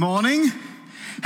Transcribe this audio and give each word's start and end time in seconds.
morning. 0.00 0.59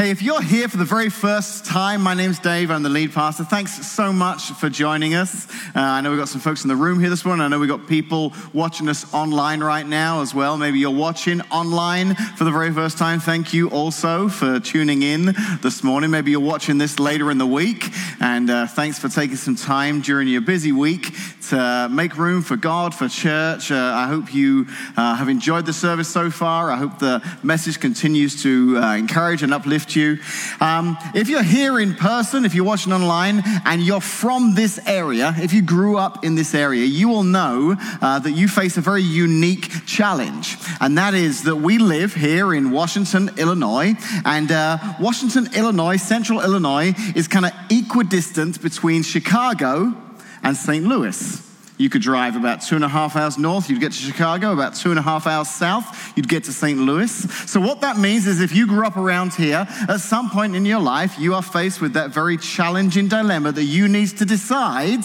Hey, 0.04 0.10
if 0.10 0.20
you're 0.20 0.42
here 0.42 0.68
for 0.68 0.76
the 0.76 0.84
very 0.84 1.08
first 1.08 1.64
time, 1.64 2.02
my 2.02 2.12
name's 2.12 2.38
Dave. 2.38 2.70
I'm 2.70 2.82
the 2.82 2.90
lead 2.90 3.14
pastor. 3.14 3.42
Thanks 3.42 3.90
so 3.90 4.12
much 4.12 4.50
for 4.50 4.68
joining 4.68 5.14
us. 5.14 5.50
Uh, 5.74 5.80
I 5.80 6.02
know 6.02 6.10
we've 6.10 6.18
got 6.18 6.28
some 6.28 6.42
folks 6.42 6.62
in 6.62 6.68
the 6.68 6.76
room 6.76 7.00
here 7.00 7.08
this 7.08 7.24
morning. 7.24 7.42
I 7.42 7.48
know 7.48 7.58
we've 7.58 7.70
got 7.70 7.86
people 7.86 8.34
watching 8.52 8.86
us 8.90 9.14
online 9.14 9.60
right 9.60 9.86
now 9.86 10.20
as 10.20 10.34
well. 10.34 10.58
Maybe 10.58 10.78
you're 10.78 10.90
watching 10.90 11.40
online 11.50 12.16
for 12.36 12.44
the 12.44 12.50
very 12.50 12.70
first 12.70 12.98
time. 12.98 13.18
Thank 13.18 13.54
you 13.54 13.70
also 13.70 14.28
for 14.28 14.60
tuning 14.60 15.02
in 15.02 15.34
this 15.62 15.82
morning. 15.82 16.10
Maybe 16.10 16.32
you're 16.32 16.40
watching 16.40 16.76
this 16.76 16.98
later 16.98 17.30
in 17.30 17.38
the 17.38 17.46
week. 17.46 17.86
And 18.20 18.50
uh, 18.50 18.66
thanks 18.66 18.98
for 18.98 19.08
taking 19.08 19.36
some 19.36 19.56
time 19.56 20.02
during 20.02 20.28
your 20.28 20.42
busy 20.42 20.72
week 20.72 21.14
to 21.48 21.88
make 21.90 22.18
room 22.18 22.42
for 22.42 22.56
God, 22.56 22.94
for 22.94 23.08
church. 23.08 23.70
Uh, 23.70 23.76
I 23.76 24.06
hope 24.08 24.34
you 24.34 24.66
uh, 24.98 25.14
have 25.14 25.30
enjoyed 25.30 25.64
the 25.64 25.72
service 25.72 26.08
so 26.08 26.30
far. 26.30 26.70
I 26.70 26.76
hope 26.76 26.98
the 26.98 27.22
message 27.42 27.80
continues 27.80 28.42
to 28.42 28.76
uh, 28.76 28.96
encourage 28.96 29.42
and 29.42 29.54
uplift 29.54 29.93
you. 29.96 30.18
Um, 30.60 30.96
if 31.14 31.28
you're 31.28 31.42
here 31.42 31.78
in 31.80 31.94
person, 31.94 32.44
if 32.44 32.54
you're 32.54 32.64
watching 32.64 32.92
online, 32.92 33.42
and 33.64 33.82
you're 33.82 34.00
from 34.00 34.54
this 34.54 34.78
area, 34.86 35.34
if 35.38 35.52
you 35.52 35.62
grew 35.62 35.96
up 35.96 36.24
in 36.24 36.34
this 36.34 36.54
area, 36.54 36.84
you 36.84 37.08
will 37.08 37.22
know 37.22 37.76
uh, 38.00 38.18
that 38.18 38.32
you 38.32 38.48
face 38.48 38.76
a 38.76 38.80
very 38.80 39.02
unique 39.02 39.86
challenge. 39.86 40.56
And 40.80 40.98
that 40.98 41.14
is 41.14 41.42
that 41.44 41.56
we 41.56 41.78
live 41.78 42.14
here 42.14 42.54
in 42.54 42.70
Washington, 42.70 43.30
Illinois. 43.36 43.94
And 44.24 44.50
uh, 44.50 44.78
Washington, 45.00 45.48
Illinois, 45.54 45.96
central 45.96 46.40
Illinois, 46.40 46.94
is 47.14 47.28
kind 47.28 47.46
of 47.46 47.52
equidistant 47.70 48.60
between 48.62 49.02
Chicago 49.02 49.94
and 50.42 50.56
St. 50.56 50.84
Louis. 50.84 51.53
You 51.76 51.90
could 51.90 52.02
drive 52.02 52.36
about 52.36 52.62
two 52.62 52.76
and 52.76 52.84
a 52.84 52.88
half 52.88 53.16
hours 53.16 53.36
north, 53.36 53.68
you'd 53.68 53.80
get 53.80 53.90
to 53.92 53.98
Chicago, 53.98 54.52
about 54.52 54.76
two 54.76 54.90
and 54.90 54.98
a 54.98 55.02
half 55.02 55.26
hours 55.26 55.48
south, 55.48 56.16
you'd 56.16 56.28
get 56.28 56.44
to 56.44 56.52
St. 56.52 56.78
Louis. 56.78 57.10
So, 57.50 57.60
what 57.60 57.80
that 57.80 57.98
means 57.98 58.28
is 58.28 58.40
if 58.40 58.54
you 58.54 58.68
grew 58.68 58.86
up 58.86 58.96
around 58.96 59.34
here, 59.34 59.66
at 59.88 60.00
some 60.00 60.30
point 60.30 60.54
in 60.54 60.64
your 60.64 60.80
life, 60.80 61.18
you 61.18 61.34
are 61.34 61.42
faced 61.42 61.80
with 61.80 61.94
that 61.94 62.10
very 62.10 62.36
challenging 62.36 63.08
dilemma 63.08 63.50
that 63.50 63.64
you 63.64 63.88
need 63.88 64.08
to 64.18 64.24
decide 64.24 65.04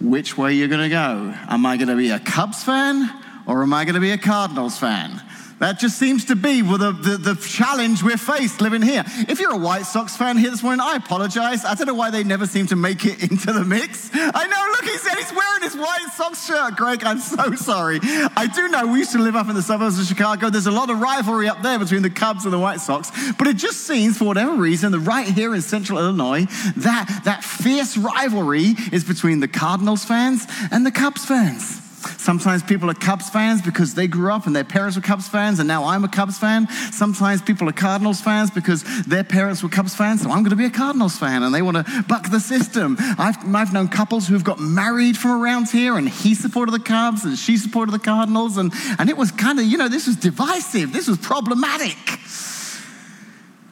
which 0.00 0.38
way 0.38 0.54
you're 0.54 0.68
going 0.68 0.82
to 0.82 0.88
go. 0.88 1.34
Am 1.48 1.66
I 1.66 1.76
going 1.76 1.88
to 1.88 1.96
be 1.96 2.10
a 2.10 2.18
Cubs 2.18 2.64
fan 2.64 3.10
or 3.46 3.62
am 3.62 3.72
I 3.72 3.84
going 3.84 3.94
to 3.94 4.00
be 4.00 4.12
a 4.12 4.18
Cardinals 4.18 4.78
fan? 4.78 5.20
That 5.60 5.78
just 5.78 5.98
seems 5.98 6.24
to 6.26 6.36
be 6.36 6.62
the, 6.62 6.92
the, 6.92 7.18
the, 7.18 7.34
challenge 7.34 8.02
we're 8.02 8.16
faced 8.16 8.62
living 8.62 8.80
here. 8.80 9.04
If 9.28 9.40
you're 9.40 9.52
a 9.52 9.58
White 9.58 9.82
Sox 9.82 10.16
fan 10.16 10.38
here 10.38 10.50
this 10.50 10.62
morning, 10.62 10.80
I 10.80 10.96
apologize. 10.96 11.66
I 11.66 11.74
don't 11.74 11.86
know 11.86 11.94
why 11.94 12.10
they 12.10 12.24
never 12.24 12.46
seem 12.46 12.66
to 12.68 12.76
make 12.76 13.04
it 13.04 13.22
into 13.30 13.52
the 13.52 13.62
mix. 13.62 14.08
I 14.14 14.46
know, 14.46 14.66
look, 14.72 14.84
he 14.84 14.96
said 14.96 15.18
he's 15.18 15.30
wearing 15.30 15.62
his 15.62 15.76
White 15.76 16.08
Sox 16.14 16.46
shirt. 16.46 16.76
Greg, 16.76 17.04
I'm 17.04 17.18
so 17.18 17.54
sorry. 17.56 18.00
I 18.02 18.50
do 18.54 18.68
know 18.68 18.86
we 18.86 19.00
used 19.00 19.12
to 19.12 19.18
live 19.18 19.36
up 19.36 19.50
in 19.50 19.54
the 19.54 19.60
suburbs 19.60 19.98
of 19.98 20.06
Chicago. 20.06 20.48
There's 20.48 20.66
a 20.66 20.70
lot 20.70 20.88
of 20.88 20.98
rivalry 20.98 21.46
up 21.46 21.60
there 21.60 21.78
between 21.78 22.00
the 22.00 22.10
Cubs 22.10 22.46
and 22.46 22.54
the 22.54 22.58
White 22.58 22.80
Sox. 22.80 23.10
But 23.32 23.46
it 23.46 23.58
just 23.58 23.82
seems, 23.82 24.16
for 24.16 24.24
whatever 24.24 24.56
reason, 24.56 24.92
that 24.92 25.00
right 25.00 25.28
here 25.28 25.54
in 25.54 25.60
central 25.60 25.98
Illinois, 25.98 26.46
that, 26.78 27.20
that 27.24 27.44
fierce 27.44 27.98
rivalry 27.98 28.76
is 28.92 29.04
between 29.04 29.40
the 29.40 29.48
Cardinals 29.48 30.06
fans 30.06 30.46
and 30.70 30.86
the 30.86 30.90
Cubs 30.90 31.26
fans. 31.26 31.89
Sometimes 32.18 32.62
people 32.62 32.90
are 32.90 32.94
Cubs 32.94 33.28
fans 33.28 33.62
because 33.62 33.94
they 33.94 34.06
grew 34.06 34.32
up 34.32 34.46
and 34.46 34.54
their 34.54 34.64
parents 34.64 34.96
were 34.96 35.02
Cubs 35.02 35.28
fans, 35.28 35.58
and 35.58 35.68
now 35.68 35.84
I'm 35.84 36.04
a 36.04 36.08
Cubs 36.08 36.38
fan. 36.38 36.68
Sometimes 36.92 37.42
people 37.42 37.68
are 37.68 37.72
Cardinals 37.72 38.20
fans 38.20 38.50
because 38.50 38.82
their 39.04 39.24
parents 39.24 39.62
were 39.62 39.68
Cubs 39.68 39.94
fans, 39.94 40.22
so 40.22 40.30
I'm 40.30 40.42
going 40.42 40.50
to 40.50 40.56
be 40.56 40.64
a 40.64 40.70
Cardinals 40.70 41.18
fan, 41.18 41.42
and 41.42 41.54
they 41.54 41.62
want 41.62 41.76
to 41.76 42.04
buck 42.08 42.30
the 42.30 42.40
system. 42.40 42.96
I've, 43.18 43.36
I've 43.54 43.72
known 43.72 43.88
couples 43.88 44.26
who've 44.26 44.44
got 44.44 44.58
married 44.58 45.16
from 45.16 45.42
around 45.42 45.68
here, 45.68 45.96
and 45.96 46.08
he 46.08 46.34
supported 46.34 46.72
the 46.72 46.80
Cubs 46.80 47.24
and 47.24 47.38
she 47.38 47.56
supported 47.56 47.92
the 47.92 47.98
Cardinals, 47.98 48.56
and, 48.56 48.72
and 48.98 49.08
it 49.10 49.16
was 49.16 49.30
kind 49.30 49.58
of, 49.58 49.64
you 49.66 49.76
know, 49.76 49.88
this 49.88 50.06
was 50.06 50.16
divisive, 50.16 50.92
this 50.92 51.08
was 51.08 51.18
problematic. 51.18 51.96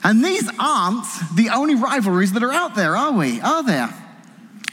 And 0.04 0.24
these 0.24 0.48
aren't 0.58 1.06
the 1.34 1.50
only 1.50 1.74
rivalries 1.74 2.32
that 2.32 2.42
are 2.42 2.52
out 2.52 2.74
there, 2.74 2.96
are 2.96 3.12
we? 3.12 3.40
Are 3.40 3.62
there? 3.62 3.92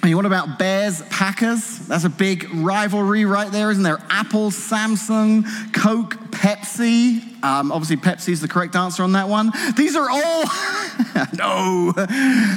And 0.06 0.16
what 0.16 0.28
about 0.28 0.60
Bears, 0.60 1.02
Packers? 1.10 1.80
That's 1.80 2.04
a 2.04 2.10
big 2.10 2.48
rivalry 2.54 3.26
right 3.26 3.52
there, 3.52 3.72
isn't 3.72 3.82
there? 3.82 3.98
Apple, 4.12 4.52
Samsung, 4.52 5.46
Coke, 5.74 6.16
Pepsi. 6.30 7.44
Um, 7.44 7.72
obviously, 7.72 7.98
Pepsi 7.98 8.30
is 8.30 8.40
the 8.40 8.48
correct 8.48 8.76
answer 8.76 9.02
on 9.02 9.14
that 9.14 9.28
one. 9.30 9.52
These 9.76 9.96
are 9.96 10.08
all, 10.08 10.44
no, 11.34 11.92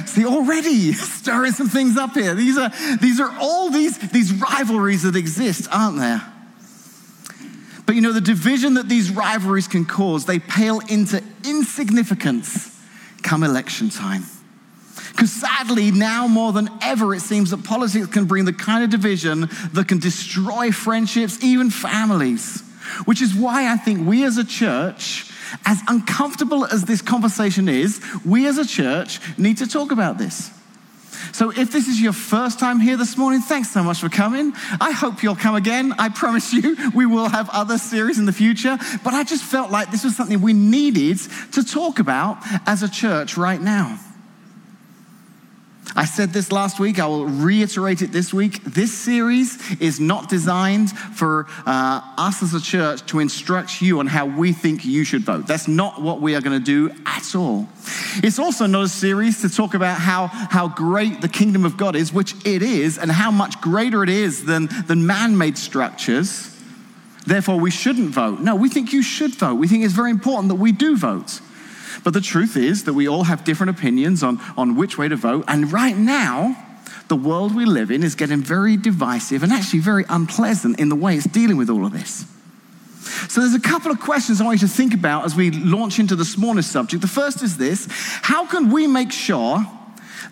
see, 0.04 0.26
already 0.26 0.92
stirring 0.92 1.52
some 1.52 1.70
things 1.70 1.96
up 1.96 2.12
here. 2.12 2.34
These 2.34 2.58
are, 2.58 2.70
these 3.00 3.18
are 3.18 3.34
all 3.40 3.70
these, 3.70 3.96
these 4.10 4.30
rivalries 4.30 5.04
that 5.04 5.16
exist, 5.16 5.68
aren't 5.72 5.96
there? 5.96 6.20
But 7.86 7.94
you 7.94 8.02
know, 8.02 8.12
the 8.12 8.20
division 8.20 8.74
that 8.74 8.90
these 8.90 9.10
rivalries 9.10 9.68
can 9.68 9.86
cause, 9.86 10.26
they 10.26 10.38
pale 10.38 10.80
into 10.90 11.24
insignificance 11.44 12.78
come 13.22 13.42
election 13.42 13.88
time. 13.88 14.24
Because 15.18 15.32
sadly, 15.32 15.90
now 15.90 16.28
more 16.28 16.52
than 16.52 16.70
ever, 16.80 17.12
it 17.12 17.22
seems 17.22 17.50
that 17.50 17.64
politics 17.64 18.06
can 18.06 18.26
bring 18.26 18.44
the 18.44 18.52
kind 18.52 18.84
of 18.84 18.90
division 18.90 19.48
that 19.72 19.88
can 19.88 19.98
destroy 19.98 20.70
friendships, 20.70 21.42
even 21.42 21.70
families. 21.70 22.62
Which 23.04 23.20
is 23.20 23.34
why 23.34 23.68
I 23.68 23.76
think 23.76 24.06
we 24.06 24.22
as 24.22 24.36
a 24.36 24.44
church, 24.44 25.28
as 25.66 25.80
uncomfortable 25.88 26.64
as 26.66 26.84
this 26.84 27.02
conversation 27.02 27.68
is, 27.68 28.00
we 28.24 28.46
as 28.46 28.58
a 28.58 28.64
church 28.64 29.18
need 29.36 29.56
to 29.56 29.66
talk 29.66 29.90
about 29.90 30.18
this. 30.18 30.52
So, 31.32 31.50
if 31.50 31.72
this 31.72 31.88
is 31.88 32.00
your 32.00 32.12
first 32.12 32.60
time 32.60 32.78
here 32.78 32.96
this 32.96 33.16
morning, 33.16 33.40
thanks 33.40 33.72
so 33.72 33.82
much 33.82 33.98
for 33.98 34.08
coming. 34.08 34.52
I 34.80 34.92
hope 34.92 35.24
you'll 35.24 35.34
come 35.34 35.56
again. 35.56 35.94
I 35.98 36.10
promise 36.10 36.52
you, 36.52 36.76
we 36.94 37.06
will 37.06 37.28
have 37.28 37.50
other 37.50 37.76
series 37.76 38.20
in 38.20 38.26
the 38.26 38.32
future. 38.32 38.78
But 39.02 39.14
I 39.14 39.24
just 39.24 39.42
felt 39.42 39.72
like 39.72 39.90
this 39.90 40.04
was 40.04 40.16
something 40.16 40.40
we 40.40 40.52
needed 40.52 41.18
to 41.54 41.64
talk 41.64 41.98
about 41.98 42.38
as 42.68 42.84
a 42.84 42.88
church 42.88 43.36
right 43.36 43.60
now. 43.60 43.98
I 45.96 46.04
said 46.04 46.32
this 46.32 46.52
last 46.52 46.78
week, 46.78 46.98
I 46.98 47.06
will 47.06 47.26
reiterate 47.26 48.02
it 48.02 48.12
this 48.12 48.32
week. 48.32 48.62
This 48.62 48.96
series 48.96 49.58
is 49.80 49.98
not 49.98 50.28
designed 50.28 50.90
for 50.90 51.46
uh, 51.66 52.00
us 52.16 52.42
as 52.42 52.54
a 52.54 52.60
church 52.60 53.04
to 53.06 53.18
instruct 53.18 53.80
you 53.80 53.98
on 53.98 54.06
how 54.06 54.26
we 54.26 54.52
think 54.52 54.84
you 54.84 55.04
should 55.04 55.22
vote. 55.22 55.46
That's 55.46 55.66
not 55.66 56.00
what 56.00 56.20
we 56.20 56.34
are 56.36 56.40
going 56.40 56.58
to 56.58 56.64
do 56.64 56.94
at 57.06 57.34
all. 57.34 57.68
It's 58.16 58.38
also 58.38 58.66
not 58.66 58.84
a 58.84 58.88
series 58.88 59.40
to 59.42 59.48
talk 59.48 59.74
about 59.74 59.98
how, 59.98 60.26
how 60.28 60.68
great 60.68 61.20
the 61.20 61.28
kingdom 61.28 61.64
of 61.64 61.76
God 61.76 61.96
is, 61.96 62.12
which 62.12 62.34
it 62.46 62.62
is, 62.62 62.98
and 62.98 63.10
how 63.10 63.30
much 63.30 63.60
greater 63.60 64.02
it 64.02 64.10
is 64.10 64.44
than, 64.44 64.68
than 64.86 65.06
man 65.06 65.36
made 65.36 65.58
structures. 65.58 66.54
Therefore, 67.26 67.58
we 67.58 67.70
shouldn't 67.70 68.10
vote. 68.10 68.40
No, 68.40 68.54
we 68.56 68.68
think 68.68 68.92
you 68.92 69.02
should 69.02 69.34
vote. 69.34 69.54
We 69.56 69.68
think 69.68 69.84
it's 69.84 69.94
very 69.94 70.10
important 70.10 70.48
that 70.48 70.54
we 70.54 70.72
do 70.72 70.96
vote. 70.96 71.40
But 72.08 72.14
the 72.14 72.20
truth 72.22 72.56
is 72.56 72.84
that 72.84 72.94
we 72.94 73.06
all 73.06 73.24
have 73.24 73.44
different 73.44 73.68
opinions 73.68 74.22
on, 74.22 74.40
on 74.56 74.76
which 74.76 74.96
way 74.96 75.08
to 75.08 75.16
vote. 75.16 75.44
And 75.46 75.70
right 75.70 75.94
now, 75.94 76.56
the 77.08 77.16
world 77.16 77.54
we 77.54 77.66
live 77.66 77.90
in 77.90 78.02
is 78.02 78.14
getting 78.14 78.40
very 78.40 78.78
divisive 78.78 79.42
and 79.42 79.52
actually 79.52 79.80
very 79.80 80.06
unpleasant 80.08 80.80
in 80.80 80.88
the 80.88 80.96
way 80.96 81.16
it's 81.16 81.26
dealing 81.26 81.58
with 81.58 81.68
all 81.68 81.84
of 81.84 81.92
this. 81.92 82.24
So, 83.28 83.42
there's 83.42 83.52
a 83.52 83.60
couple 83.60 83.90
of 83.90 84.00
questions 84.00 84.40
I 84.40 84.44
want 84.46 84.62
you 84.62 84.68
to 84.68 84.72
think 84.72 84.94
about 84.94 85.26
as 85.26 85.36
we 85.36 85.50
launch 85.50 85.98
into 85.98 86.16
the 86.16 86.24
smallest 86.24 86.72
subject. 86.72 87.02
The 87.02 87.08
first 87.08 87.42
is 87.42 87.58
this 87.58 87.86
How 87.90 88.46
can 88.46 88.70
we 88.70 88.86
make 88.86 89.12
sure 89.12 89.66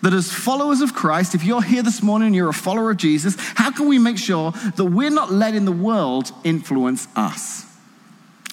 that 0.01 0.13
as 0.13 0.33
followers 0.33 0.81
of 0.81 0.95
Christ, 0.95 1.35
if 1.35 1.43
you're 1.43 1.61
here 1.61 1.83
this 1.83 2.01
morning 2.01 2.25
and 2.25 2.35
you're 2.35 2.49
a 2.49 2.53
follower 2.53 2.89
of 2.89 2.97
Jesus, 2.97 3.35
how 3.37 3.69
can 3.69 3.87
we 3.87 3.99
make 3.99 4.17
sure 4.17 4.49
that 4.49 4.85
we're 4.85 5.11
not 5.11 5.31
letting 5.31 5.65
the 5.65 5.71
world 5.71 6.31
influence 6.43 7.07
us? 7.15 7.66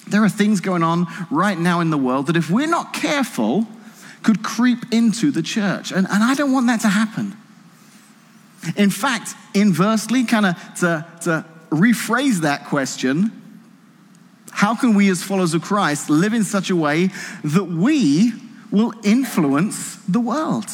There 0.07 0.23
are 0.23 0.29
things 0.29 0.61
going 0.61 0.83
on 0.83 1.07
right 1.31 1.57
now 1.57 1.79
in 1.79 1.89
the 1.89 1.97
world 1.97 2.27
that, 2.27 2.37
if 2.37 2.49
we're 2.49 2.67
not 2.67 2.93
careful, 2.93 3.67
could 4.23 4.43
creep 4.43 4.91
into 4.91 5.31
the 5.31 5.41
church. 5.41 5.91
And, 5.91 6.07
and 6.09 6.23
I 6.23 6.33
don't 6.33 6.51
want 6.51 6.67
that 6.67 6.81
to 6.81 6.89
happen. 6.89 7.35
In 8.75 8.89
fact, 8.89 9.35
inversely, 9.53 10.23
kind 10.23 10.47
of 10.47 10.55
to, 10.79 11.05
to 11.21 11.45
rephrase 11.69 12.41
that 12.41 12.65
question, 12.65 13.31
how 14.51 14.75
can 14.75 14.95
we 14.95 15.09
as 15.09 15.21
followers 15.21 15.53
of 15.53 15.61
Christ 15.61 16.09
live 16.09 16.33
in 16.33 16.43
such 16.43 16.69
a 16.69 16.75
way 16.75 17.09
that 17.43 17.65
we 17.65 18.33
will 18.71 18.93
influence 19.03 19.97
the 20.07 20.19
world? 20.19 20.65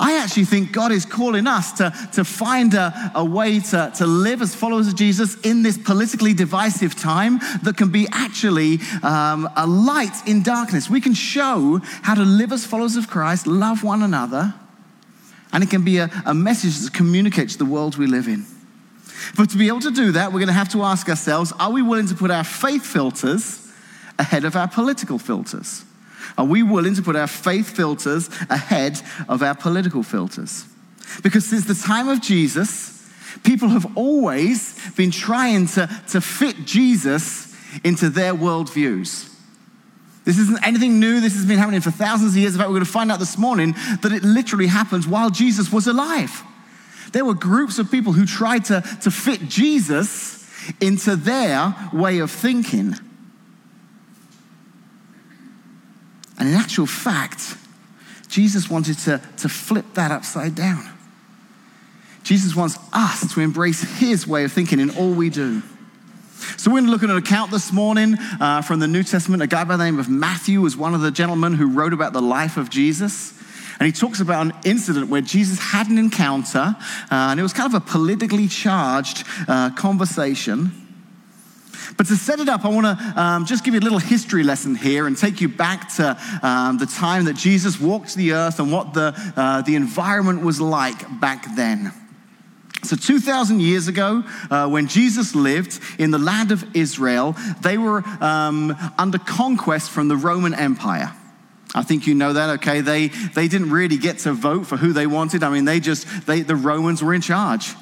I 0.00 0.16
actually 0.16 0.46
think 0.46 0.72
God 0.72 0.92
is 0.92 1.04
calling 1.04 1.46
us 1.46 1.72
to, 1.72 1.92
to 2.14 2.24
find 2.24 2.72
a, 2.72 3.12
a 3.14 3.22
way 3.22 3.60
to, 3.60 3.92
to 3.96 4.06
live 4.06 4.40
as 4.40 4.54
followers 4.54 4.88
of 4.88 4.96
Jesus 4.96 5.38
in 5.42 5.62
this 5.62 5.76
politically 5.76 6.32
divisive 6.32 6.96
time 6.96 7.38
that 7.62 7.76
can 7.76 7.90
be 7.90 8.08
actually 8.10 8.78
um, 9.02 9.46
a 9.56 9.66
light 9.66 10.26
in 10.26 10.42
darkness. 10.42 10.88
We 10.88 11.02
can 11.02 11.12
show 11.12 11.80
how 12.02 12.14
to 12.14 12.22
live 12.22 12.50
as 12.50 12.64
followers 12.64 12.96
of 12.96 13.08
Christ, 13.08 13.46
love 13.46 13.84
one 13.84 14.02
another, 14.02 14.54
and 15.52 15.62
it 15.62 15.68
can 15.68 15.84
be 15.84 15.98
a, 15.98 16.08
a 16.24 16.32
message 16.32 16.78
that 16.78 16.94
communicates 16.94 17.56
the 17.56 17.66
world 17.66 17.98
we 17.98 18.06
live 18.06 18.26
in. 18.26 18.46
But 19.36 19.50
to 19.50 19.58
be 19.58 19.68
able 19.68 19.80
to 19.80 19.90
do 19.90 20.12
that, 20.12 20.32
we're 20.32 20.38
going 20.38 20.46
to 20.46 20.54
have 20.54 20.70
to 20.70 20.82
ask 20.82 21.10
ourselves 21.10 21.52
are 21.60 21.70
we 21.70 21.82
willing 21.82 22.06
to 22.06 22.14
put 22.14 22.30
our 22.30 22.44
faith 22.44 22.86
filters 22.86 23.70
ahead 24.18 24.46
of 24.46 24.56
our 24.56 24.66
political 24.66 25.18
filters? 25.18 25.84
Are 26.38 26.44
we 26.44 26.62
willing 26.62 26.94
to 26.94 27.02
put 27.02 27.16
our 27.16 27.26
faith 27.26 27.68
filters 27.70 28.28
ahead 28.48 29.00
of 29.28 29.42
our 29.42 29.54
political 29.54 30.02
filters? 30.02 30.64
Because 31.22 31.44
since 31.44 31.64
the 31.64 31.74
time 31.74 32.08
of 32.08 32.20
Jesus, 32.20 33.08
people 33.42 33.68
have 33.68 33.96
always 33.96 34.78
been 34.96 35.10
trying 35.10 35.66
to, 35.68 35.88
to 36.08 36.20
fit 36.20 36.64
Jesus 36.64 37.54
into 37.84 38.08
their 38.10 38.34
worldviews. 38.34 39.28
This 40.24 40.38
isn't 40.38 40.66
anything 40.66 41.00
new. 41.00 41.20
This 41.20 41.34
has 41.34 41.46
been 41.46 41.58
happening 41.58 41.80
for 41.80 41.90
thousands 41.90 42.32
of 42.32 42.36
years. 42.36 42.54
In 42.54 42.58
fact, 42.58 42.68
we're 42.68 42.76
going 42.76 42.84
to 42.84 42.90
find 42.90 43.10
out 43.10 43.18
this 43.18 43.38
morning 43.38 43.74
that 44.02 44.12
it 44.12 44.22
literally 44.22 44.66
happens 44.66 45.06
while 45.06 45.30
Jesus 45.30 45.72
was 45.72 45.86
alive. 45.86 46.42
There 47.12 47.24
were 47.24 47.34
groups 47.34 47.78
of 47.78 47.90
people 47.90 48.12
who 48.12 48.26
tried 48.26 48.66
to, 48.66 48.82
to 49.02 49.10
fit 49.10 49.48
Jesus 49.48 50.48
into 50.80 51.16
their 51.16 51.74
way 51.92 52.18
of 52.18 52.30
thinking. 52.30 52.94
And 56.40 56.48
in 56.48 56.54
actual 56.54 56.86
fact, 56.86 57.54
Jesus 58.28 58.70
wanted 58.70 58.98
to, 59.00 59.20
to 59.36 59.48
flip 59.48 59.84
that 59.94 60.10
upside 60.10 60.54
down. 60.54 60.88
Jesus 62.22 62.56
wants 62.56 62.78
us 62.92 63.32
to 63.34 63.40
embrace 63.40 63.82
his 63.98 64.26
way 64.26 64.44
of 64.44 64.52
thinking 64.52 64.80
in 64.80 64.90
all 64.90 65.12
we 65.12 65.28
do. 65.28 65.62
So, 66.56 66.70
we're 66.70 66.78
going 66.78 66.86
to 66.86 66.90
look 66.90 67.02
at 67.02 67.10
an 67.10 67.18
account 67.18 67.50
this 67.50 67.70
morning 67.70 68.16
uh, 68.40 68.62
from 68.62 68.80
the 68.80 68.88
New 68.88 69.02
Testament. 69.02 69.42
A 69.42 69.46
guy 69.46 69.64
by 69.64 69.76
the 69.76 69.84
name 69.84 69.98
of 69.98 70.08
Matthew 70.08 70.62
was 70.62 70.74
one 70.74 70.94
of 70.94 71.02
the 71.02 71.10
gentlemen 71.10 71.52
who 71.52 71.68
wrote 71.68 71.92
about 71.92 72.14
the 72.14 72.22
life 72.22 72.56
of 72.56 72.70
Jesus. 72.70 73.38
And 73.78 73.86
he 73.86 73.92
talks 73.92 74.20
about 74.20 74.46
an 74.46 74.52
incident 74.64 75.08
where 75.08 75.20
Jesus 75.20 75.58
had 75.58 75.88
an 75.88 75.98
encounter, 75.98 76.76
uh, 76.78 76.84
and 77.10 77.38
it 77.38 77.42
was 77.42 77.52
kind 77.52 77.74
of 77.74 77.82
a 77.82 77.84
politically 77.84 78.48
charged 78.48 79.24
uh, 79.48 79.70
conversation. 79.70 80.79
But 81.96 82.06
to 82.06 82.16
set 82.16 82.40
it 82.40 82.48
up, 82.48 82.64
I 82.64 82.68
want 82.68 82.86
to 82.86 83.20
um, 83.20 83.46
just 83.46 83.64
give 83.64 83.74
you 83.74 83.80
a 83.80 83.82
little 83.82 83.98
history 83.98 84.42
lesson 84.42 84.74
here 84.74 85.06
and 85.06 85.16
take 85.16 85.40
you 85.40 85.48
back 85.48 85.92
to 85.96 86.18
um, 86.42 86.78
the 86.78 86.86
time 86.86 87.24
that 87.26 87.36
Jesus 87.36 87.80
walked 87.80 88.14
the 88.14 88.32
earth 88.32 88.58
and 88.58 88.72
what 88.72 88.94
the, 88.94 89.14
uh, 89.36 89.62
the 89.62 89.74
environment 89.74 90.42
was 90.42 90.60
like 90.60 91.20
back 91.20 91.54
then. 91.56 91.92
So, 92.82 92.96
2,000 92.96 93.60
years 93.60 93.88
ago, 93.88 94.24
uh, 94.50 94.66
when 94.66 94.86
Jesus 94.86 95.34
lived 95.34 95.78
in 95.98 96.10
the 96.10 96.18
land 96.18 96.50
of 96.50 96.64
Israel, 96.74 97.36
they 97.60 97.76
were 97.76 98.02
um, 98.22 98.74
under 98.98 99.18
conquest 99.18 99.90
from 99.90 100.08
the 100.08 100.16
Roman 100.16 100.54
Empire. 100.54 101.12
I 101.74 101.82
think 101.82 102.06
you 102.06 102.14
know 102.14 102.32
that, 102.32 102.50
okay? 102.60 102.80
They, 102.80 103.08
they 103.08 103.48
didn't 103.48 103.70
really 103.70 103.98
get 103.98 104.18
to 104.20 104.32
vote 104.32 104.66
for 104.66 104.76
who 104.76 104.92
they 104.92 105.06
wanted. 105.06 105.42
I 105.42 105.50
mean, 105.50 105.66
they 105.66 105.78
just, 105.78 106.26
they, 106.26 106.40
the 106.40 106.56
Romans 106.56 107.02
were 107.02 107.14
in 107.14 107.20
charge. 107.20 107.74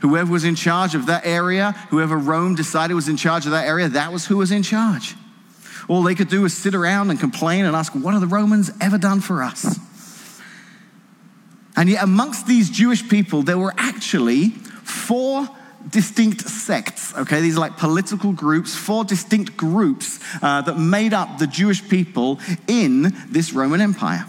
Whoever 0.00 0.30
was 0.30 0.44
in 0.44 0.54
charge 0.54 0.94
of 0.94 1.06
that 1.06 1.24
area, 1.24 1.72
whoever 1.90 2.16
Rome 2.16 2.54
decided 2.54 2.94
was 2.94 3.08
in 3.08 3.16
charge 3.16 3.46
of 3.46 3.52
that 3.52 3.66
area, 3.66 3.88
that 3.88 4.12
was 4.12 4.26
who 4.26 4.36
was 4.36 4.50
in 4.50 4.62
charge. 4.62 5.14
All 5.88 6.02
they 6.02 6.14
could 6.14 6.28
do 6.28 6.42
was 6.42 6.56
sit 6.56 6.74
around 6.74 7.10
and 7.10 7.20
complain 7.20 7.64
and 7.64 7.76
ask, 7.76 7.92
What 7.94 8.12
have 8.12 8.20
the 8.20 8.26
Romans 8.26 8.70
ever 8.80 8.98
done 8.98 9.20
for 9.20 9.42
us? 9.42 9.78
And 11.76 11.88
yet, 11.88 12.02
amongst 12.02 12.46
these 12.46 12.70
Jewish 12.70 13.08
people, 13.08 13.42
there 13.42 13.58
were 13.58 13.74
actually 13.76 14.50
four 14.50 15.48
distinct 15.90 16.48
sects, 16.48 17.14
okay? 17.14 17.40
These 17.40 17.56
are 17.56 17.60
like 17.60 17.76
political 17.76 18.32
groups, 18.32 18.74
four 18.74 19.04
distinct 19.04 19.56
groups 19.56 20.20
uh, 20.40 20.62
that 20.62 20.78
made 20.78 21.12
up 21.12 21.38
the 21.38 21.46
Jewish 21.46 21.86
people 21.88 22.38
in 22.66 23.14
this 23.28 23.52
Roman 23.52 23.80
Empire. 23.80 24.24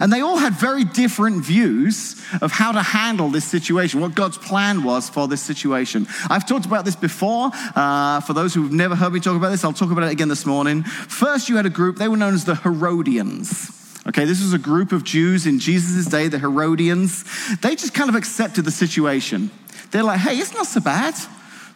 And 0.00 0.12
they 0.12 0.20
all 0.20 0.36
had 0.36 0.54
very 0.54 0.84
different 0.84 1.44
views 1.44 2.22
of 2.40 2.52
how 2.52 2.72
to 2.72 2.82
handle 2.82 3.28
this 3.28 3.44
situation, 3.44 4.00
what 4.00 4.14
God's 4.14 4.38
plan 4.38 4.82
was 4.82 5.08
for 5.08 5.28
this 5.28 5.42
situation. 5.42 6.06
I've 6.28 6.46
talked 6.46 6.66
about 6.66 6.84
this 6.84 6.96
before. 6.96 7.50
Uh, 7.74 8.20
for 8.20 8.32
those 8.32 8.54
who've 8.54 8.72
never 8.72 8.94
heard 8.94 9.12
me 9.12 9.20
talk 9.20 9.36
about 9.36 9.50
this, 9.50 9.64
I'll 9.64 9.72
talk 9.72 9.90
about 9.90 10.04
it 10.04 10.12
again 10.12 10.28
this 10.28 10.46
morning. 10.46 10.82
First, 10.84 11.48
you 11.48 11.56
had 11.56 11.66
a 11.66 11.70
group, 11.70 11.96
they 11.96 12.08
were 12.08 12.16
known 12.16 12.34
as 12.34 12.44
the 12.44 12.56
Herodians. 12.56 13.72
Okay, 14.08 14.24
this 14.24 14.40
was 14.40 14.52
a 14.52 14.58
group 14.58 14.92
of 14.92 15.02
Jews 15.02 15.46
in 15.46 15.58
Jesus' 15.58 16.06
day, 16.06 16.28
the 16.28 16.38
Herodians. 16.38 17.24
They 17.56 17.74
just 17.74 17.92
kind 17.92 18.08
of 18.08 18.14
accepted 18.14 18.64
the 18.64 18.70
situation. 18.70 19.50
They're 19.90 20.04
like, 20.04 20.20
hey, 20.20 20.36
it's 20.36 20.54
not 20.54 20.66
so 20.66 20.80
bad. 20.80 21.14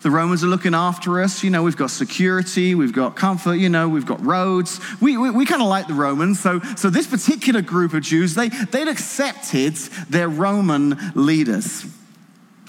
The 0.02 0.10
Romans 0.10 0.42
are 0.42 0.46
looking 0.46 0.74
after 0.74 1.20
us. 1.20 1.44
You 1.44 1.50
know, 1.50 1.62
we've 1.62 1.76
got 1.76 1.90
security, 1.90 2.74
we've 2.74 2.92
got 2.92 3.16
comfort, 3.16 3.54
you 3.54 3.68
know, 3.68 3.88
we've 3.88 4.06
got 4.06 4.24
roads. 4.24 4.80
We, 5.00 5.18
we, 5.18 5.30
we 5.30 5.44
kind 5.44 5.60
of 5.60 5.68
like 5.68 5.88
the 5.88 5.94
Romans. 5.94 6.40
So, 6.40 6.60
so 6.76 6.88
this 6.88 7.06
particular 7.06 7.60
group 7.60 7.92
of 7.92 8.02
Jews, 8.02 8.34
they, 8.34 8.48
they'd 8.48 8.88
accepted 8.88 9.74
their 10.08 10.28
Roman 10.28 10.98
leaders. 11.14 11.84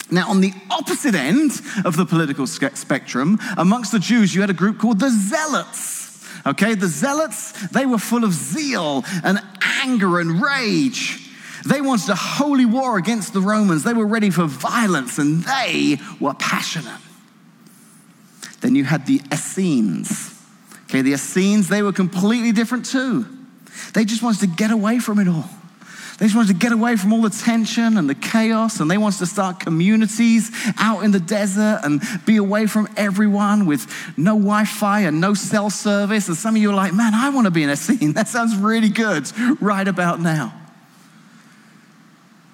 Now, 0.10 0.30
on 0.30 0.42
the 0.42 0.52
opposite 0.70 1.16
end 1.16 1.52
of 1.86 1.96
the 1.96 2.06
political 2.06 2.46
spectrum, 2.46 3.40
amongst 3.56 3.94
the 3.94 4.00
Jews, 4.00 4.36
you 4.36 4.42
had 4.42 4.50
a 4.50 4.54
group 4.54 4.78
called 4.78 5.00
the 5.00 5.10
Zealots. 5.10 6.02
Okay, 6.46 6.74
the 6.74 6.88
zealots, 6.88 7.52
they 7.68 7.86
were 7.86 8.00
full 8.00 8.24
of 8.24 8.34
zeal 8.34 9.06
and 9.24 9.40
anger 9.84 10.20
and 10.20 10.42
rage. 10.42 11.30
They 11.66 11.82
wanted 11.82 12.10
a 12.10 12.16
holy 12.16 12.66
war 12.66 12.98
against 12.98 13.34
the 13.34 13.42
Romans. 13.42 13.84
They 13.84 13.94
were 13.94 14.08
ready 14.08 14.32
for 14.32 14.46
violence 14.46 15.20
and 15.20 15.44
they 15.44 16.00
were 16.20 16.34
passionate. 16.34 17.00
Then 18.62 18.76
you 18.76 18.84
had 18.84 19.06
the 19.06 19.22
Essenes. 19.32 20.40
Okay, 20.84 21.02
the 21.02 21.14
Essenes, 21.14 21.68
they 21.68 21.82
were 21.82 21.94
completely 21.94 22.52
different 22.52 22.86
too. 22.86 23.26
They 23.94 24.06
just 24.06 24.22
wanted 24.22 24.42
to 24.42 24.48
get 24.48 24.72
away 24.72 25.00
from 25.00 25.20
it 25.20 25.28
all. 25.28 25.50
They 26.18 26.28
just 26.28 26.36
wanted 26.36 26.50
to 26.50 26.60
get 26.60 26.72
away 26.72 26.98
from 26.98 27.14
all 27.14 27.22
the 27.24 27.32
tension 27.32 27.98
and 27.98 28.08
the 28.08 28.14
chaos, 28.14 28.80
and 28.80 28.92
they 28.92 28.98
wanted 29.00 29.18
to 29.20 29.26
start 29.26 29.60
communities 29.60 30.52
out 30.78 31.04
in 31.04 31.10
the 31.10 31.20
desert 31.20 31.80
and 31.84 32.00
be 32.28 32.38
away 32.38 32.68
from 32.68 32.88
everyone 32.96 33.66
with 33.66 33.88
no 34.18 34.34
Wi 34.34 34.66
Fi 34.66 35.00
and 35.02 35.20
no 35.20 35.34
cell 35.34 35.72
service. 35.72 36.28
And 36.28 36.38
some 36.38 36.56
of 36.56 36.62
you 36.62 36.70
are 36.70 36.76
like, 36.76 36.94
man, 36.94 37.16
I 37.16 37.30
want 37.30 37.46
to 37.46 37.52
be 37.52 37.64
in 37.64 37.72
Essene. 37.72 38.14
That 38.22 38.28
sounds 38.28 38.56
really 38.56 38.90
good 38.90 39.32
right 39.60 39.88
about 39.88 40.20
now. 40.20 40.54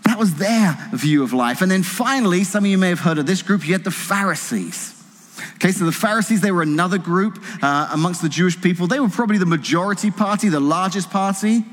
That 0.04 0.18
was 0.18 0.36
their 0.36 0.78
view 0.94 1.24
of 1.24 1.34
life. 1.34 1.62
And 1.62 1.70
then 1.70 1.84
finally, 1.84 2.46
some 2.46 2.64
of 2.64 2.72
you 2.72 2.78
may 2.78 2.90
have 2.90 3.02
heard 3.02 3.18
of 3.18 3.26
this 3.26 3.42
group, 3.42 3.68
you 3.68 3.74
had 3.74 3.84
the 3.84 3.92
Pharisees. 3.92 4.97
Okay, 5.58 5.72
so 5.72 5.86
the 5.86 5.92
Pharisees, 5.92 6.42
they 6.42 6.52
were 6.52 6.62
another 6.62 7.00
group 7.00 7.44
uh, 7.64 7.90
amongst 7.92 8.22
the 8.22 8.30
Jewish 8.30 8.62
people. 8.62 8.86
They 8.86 9.00
were 9.00 9.10
probably 9.10 9.40
the 9.40 9.48
majority 9.48 10.12
party, 10.12 10.50
the 10.50 10.60
largest 10.60 11.10
party. 11.10 11.66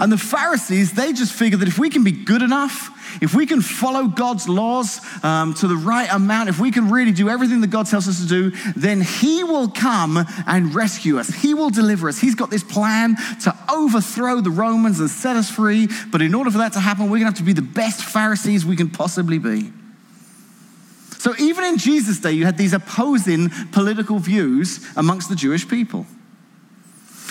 And 0.00 0.12
the 0.12 0.18
Pharisees, 0.18 0.92
they 0.92 1.12
just 1.12 1.32
figured 1.32 1.60
that 1.60 1.68
if 1.68 1.78
we 1.78 1.90
can 1.90 2.04
be 2.04 2.12
good 2.12 2.40
enough, 2.40 2.90
if 3.20 3.34
we 3.34 3.46
can 3.46 3.60
follow 3.60 4.06
God's 4.06 4.48
laws 4.48 5.00
um, 5.24 5.54
to 5.54 5.66
the 5.66 5.76
right 5.76 6.08
amount, 6.12 6.48
if 6.48 6.60
we 6.60 6.70
can 6.70 6.88
really 6.88 7.10
do 7.10 7.28
everything 7.28 7.60
that 7.62 7.70
God 7.70 7.86
tells 7.86 8.08
us 8.08 8.22
to 8.22 8.28
do, 8.28 8.50
then 8.76 9.00
He 9.00 9.42
will 9.42 9.68
come 9.68 10.24
and 10.46 10.74
rescue 10.74 11.18
us. 11.18 11.28
He 11.28 11.52
will 11.52 11.70
deliver 11.70 12.08
us. 12.08 12.18
He's 12.18 12.36
got 12.36 12.50
this 12.50 12.64
plan 12.64 13.16
to 13.42 13.56
overthrow 13.70 14.40
the 14.40 14.50
Romans 14.50 15.00
and 15.00 15.10
set 15.10 15.36
us 15.36 15.50
free. 15.50 15.88
But 16.10 16.22
in 16.22 16.34
order 16.34 16.50
for 16.50 16.58
that 16.58 16.72
to 16.74 16.80
happen, 16.80 17.04
we're 17.04 17.18
going 17.18 17.22
to 17.22 17.26
have 17.26 17.34
to 17.34 17.42
be 17.42 17.52
the 17.52 17.62
best 17.62 18.04
Pharisees 18.04 18.64
we 18.64 18.76
can 18.76 18.88
possibly 18.88 19.38
be. 19.38 19.72
So 21.24 21.34
even 21.38 21.64
in 21.64 21.78
Jesus' 21.78 22.20
day, 22.20 22.32
you 22.32 22.44
had 22.44 22.58
these 22.58 22.74
opposing 22.74 23.48
political 23.72 24.18
views 24.18 24.86
amongst 24.94 25.30
the 25.30 25.34
Jewish 25.34 25.66
people. 25.66 26.04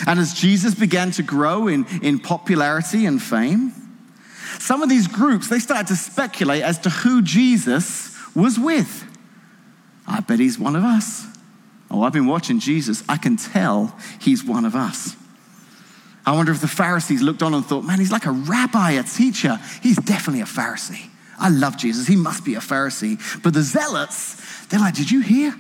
And 0.08 0.20
as 0.20 0.34
Jesus 0.34 0.74
began 0.74 1.12
to 1.12 1.22
grow 1.22 1.68
in, 1.68 1.86
in 2.02 2.18
popularity 2.18 3.06
and 3.06 3.22
fame, 3.22 3.72
some 4.58 4.82
of 4.82 4.90
these 4.90 5.08
groups, 5.08 5.48
they 5.48 5.60
started 5.60 5.86
to 5.90 5.96
speculate 5.96 6.64
as 6.64 6.80
to 6.80 6.90
who 6.90 7.22
Jesus 7.22 8.18
was 8.34 8.58
with. 8.58 9.06
I 10.08 10.22
bet 10.22 10.40
he's 10.40 10.58
one 10.58 10.76
of 10.76 10.84
us. 10.84 11.28
Oh, 11.92 12.02
I've 12.02 12.14
been 12.14 12.26
watching 12.26 12.58
Jesus. 12.60 13.04
I 13.08 13.18
can 13.18 13.38
tell 13.38 13.96
he's 14.20 14.44
one 14.44 14.66
of 14.66 14.74
us. 14.74 15.16
I 16.26 16.36
wonder 16.36 16.52
if 16.52 16.62
the 16.62 16.68
Pharisees 16.68 17.22
looked 17.22 17.44
on 17.44 17.54
and 17.54 17.64
thought, 17.64 17.84
man, 17.84 18.00
he's 18.00 18.12
like 18.12 18.26
a 18.26 18.32
rabbi, 18.32 18.94
a 18.94 19.04
teacher. 19.04 19.60
He's 19.84 19.98
definitely 19.98 20.42
a 20.42 20.46
Pharisee. 20.46 21.12
I 21.40 21.50
love 21.50 21.78
Jesus. 21.78 22.08
He 22.08 22.16
must 22.16 22.46
be 22.46 22.56
a 22.56 22.60
Pharisee. 22.60 23.20
But 23.42 23.54
the 23.54 23.62
zealots, 23.62 24.66
they're 24.68 24.80
like, 24.80 24.96
did 24.96 25.12
you 25.12 25.22
hear? 25.22 25.56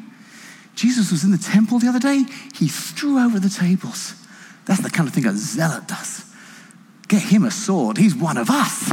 Jesus 0.75 1.11
was 1.11 1.23
in 1.23 1.31
the 1.31 1.37
temple 1.37 1.79
the 1.79 1.87
other 1.87 1.99
day. 1.99 2.25
He 2.55 2.67
threw 2.67 3.19
over 3.19 3.39
the 3.39 3.49
tables. 3.49 4.15
That's 4.65 4.81
the 4.81 4.89
kind 4.89 5.07
of 5.07 5.13
thing 5.13 5.25
a 5.25 5.33
zealot 5.33 5.87
does. 5.87 6.25
Get 7.07 7.21
him 7.21 7.43
a 7.43 7.51
sword. 7.51 7.97
He's 7.97 8.15
one 8.15 8.37
of 8.37 8.49
us. 8.49 8.91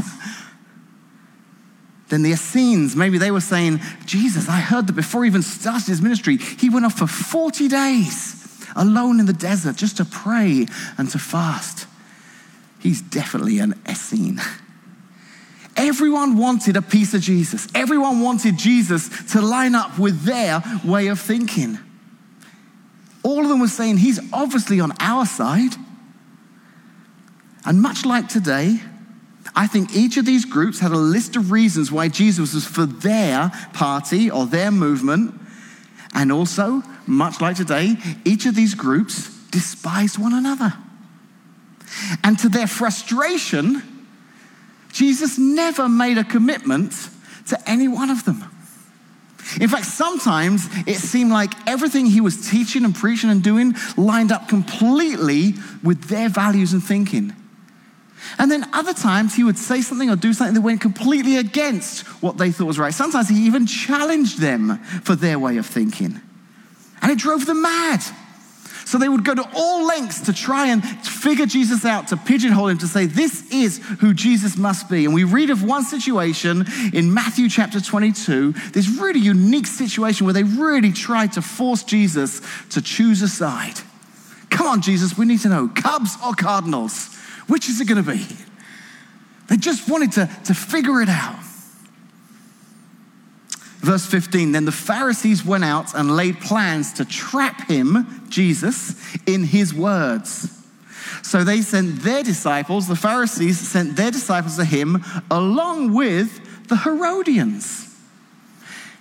Then 2.09 2.23
the 2.23 2.33
Essenes, 2.33 2.97
maybe 2.97 3.19
they 3.19 3.31
were 3.31 3.41
saying, 3.41 3.81
Jesus, 4.05 4.49
I 4.49 4.59
heard 4.59 4.89
that 4.89 4.95
before 4.95 5.23
he 5.23 5.29
even 5.29 5.43
started 5.43 5.87
his 5.87 6.03
ministry, 6.03 6.39
he 6.39 6.69
went 6.69 6.85
off 6.85 6.99
for 6.99 7.07
40 7.07 7.69
days 7.69 8.67
alone 8.75 9.21
in 9.21 9.27
the 9.27 9.33
desert 9.33 9.77
just 9.77 9.97
to 9.99 10.05
pray 10.05 10.67
and 10.99 11.09
to 11.11 11.19
fast. 11.19 11.87
He's 12.81 13.01
definitely 13.01 13.61
an 13.61 13.81
Essene. 13.87 14.41
Everyone 15.77 16.37
wanted 16.37 16.77
a 16.77 16.83
piece 16.83 17.15
of 17.15 17.21
Jesus. 17.21 17.69
Everyone 17.75 18.21
wanted 18.21 18.59
Jesus 18.59 19.09
to 19.33 19.41
line 19.41 19.75
up 19.75 19.99
with 19.99 20.23
their 20.25 20.63
way 20.85 21.09
of 21.09 21.21
thinking. 21.21 21.79
All 23.23 23.41
of 23.41 23.49
them 23.49 23.61
were 23.61 23.69
saying, 23.69 23.99
He's 23.99 24.21
obviously 24.33 24.81
on 24.81 24.93
our 25.01 25.27
side. 25.27 25.73
And 27.65 27.81
much 27.81 28.07
like 28.07 28.29
today, 28.29 28.81
I 29.55 29.67
think 29.67 29.95
each 29.95 30.17
of 30.17 30.25
these 30.25 30.45
groups 30.45 30.81
had 30.81 30.93
a 30.93 30.97
list 30.97 31.37
of 31.37 31.51
reasons 31.51 31.93
why 31.93 32.09
Jesus 32.09 32.55
was 32.55 32.67
for 32.67 32.87
their 32.87 33.51
party 33.73 34.31
or 34.31 34.47
their 34.47 34.71
movement. 34.71 35.35
And 36.15 36.33
also, 36.33 36.83
much 37.07 37.41
like 37.41 37.57
today, 37.57 37.97
each 38.25 38.47
of 38.47 38.55
these 38.55 38.75
groups 38.75 39.29
despised 39.51 40.19
one 40.19 40.33
another. 40.33 40.73
And 42.25 42.39
to 42.39 42.49
their 42.49 42.67
frustration, 42.67 43.83
Jesus 44.93 45.39
never 45.39 45.89
made 45.89 46.19
a 46.19 46.25
commitment 46.25 46.93
to 47.49 47.71
any 47.71 47.89
one 47.89 48.11
of 48.11 48.25
them. 48.25 48.45
In 49.61 49.69
fact, 49.69 49.87
sometimes 49.87 50.69
it 50.87 50.97
seemed 50.97 51.33
like 51.33 51.53
everything 51.67 52.07
he 52.07 52.21
was 52.21 52.51
teaching 52.51 52.85
and 52.85 52.95
preaching 52.95 53.31
and 53.31 53.43
doing 53.43 53.75
lined 53.97 54.31
up 54.31 54.49
completely 54.49 55.55
with 55.83 56.05
their 56.05 56.29
values 56.29 56.73
and 56.73 56.83
thinking. 56.83 57.35
And 58.39 58.51
then 58.51 58.69
other 58.73 58.93
times 58.93 59.35
he 59.35 59.43
would 59.43 59.59
say 59.59 59.81
something 59.81 60.11
or 60.11 60.17
do 60.17 60.33
something 60.33 60.55
that 60.55 60.61
went 60.61 60.81
completely 60.81 61.37
against 61.37 62.07
what 62.23 62.37
they 62.37 62.53
thought 62.53 62.67
was 62.67 62.79
right. 62.79 62.95
Sometimes 62.95 63.29
he 63.29 63.47
even 63.47 63.67
challenged 63.67 64.39
them 64.39 64.79
for 64.79 65.17
their 65.17 65.39
way 65.39 65.57
of 65.57 65.67
thinking. 65.67 66.21
And 67.03 67.11
it 67.11 67.19
drove 67.19 67.47
them 67.47 67.63
mad. 67.63 68.03
So 68.91 68.99
they 68.99 69.09
would 69.09 69.25
go 69.25 69.37
to 69.37 69.49
all 69.55 69.87
lengths 69.87 70.23
to 70.23 70.33
try 70.33 70.67
and 70.67 70.85
figure 70.85 71.47
Jesus 71.47 71.85
out, 71.85 72.09
to 72.09 72.17
pigeonhole 72.17 72.67
him, 72.67 72.79
to 72.79 72.89
say, 72.89 73.07
this 73.07 73.49
is 73.53 73.79
who 74.01 74.13
Jesus 74.13 74.57
must 74.57 74.91
be. 74.91 75.05
And 75.05 75.15
we 75.15 75.23
read 75.23 75.51
of 75.51 75.63
one 75.63 75.85
situation 75.85 76.67
in 76.93 77.15
Matthew 77.15 77.49
chapter 77.49 77.81
22, 77.81 78.51
this 78.73 78.89
really 78.89 79.21
unique 79.21 79.69
situation 79.69 80.27
where 80.27 80.35
they 80.35 80.43
really 80.43 80.91
tried 80.91 81.35
to 81.35 81.41
force 81.41 81.85
Jesus 81.85 82.43
to 82.71 82.83
choose 82.83 83.23
a 83.23 83.29
side. 83.29 83.79
Come 84.51 84.67
on, 84.67 84.83
Jesus, 84.83 85.17
we 85.17 85.25
need 85.25 85.39
to 85.43 85.49
know 85.49 85.69
Cubs 85.69 86.17
or 86.27 86.35
Cardinals? 86.35 87.15
Which 87.47 87.69
is 87.69 87.81
it 87.81 87.87
going 87.87 88.05
to 88.05 88.11
be? 88.11 88.27
They 89.47 89.57
just 89.57 89.89
wanted 89.89 90.11
to, 90.13 90.29
to 90.47 90.53
figure 90.55 91.01
it 91.01 91.09
out. 91.09 91.39
Verse 93.81 94.07
15 94.07 94.53
Then 94.53 94.65
the 94.65 94.73
Pharisees 94.73 95.45
went 95.45 95.65
out 95.65 95.95
and 95.95 96.15
laid 96.17 96.41
plans 96.41 96.93
to 96.95 97.05
trap 97.05 97.69
him, 97.69 98.25
Jesus, 98.29 98.95
in 99.27 99.45
his 99.45 99.75
words. 99.75 100.57
So 101.23 101.45
they 101.45 101.63
sent 101.63 102.03
their 102.03 102.23
disciples, 102.23 102.87
the 102.87 102.97
Pharisees 102.97 103.59
sent 103.59 103.97
their 103.97 104.11
disciples 104.11 104.57
to 104.57 104.65
him 104.65 105.05
along 105.31 105.93
with 105.95 106.69
the 106.69 106.77
Herodians. 106.77 107.87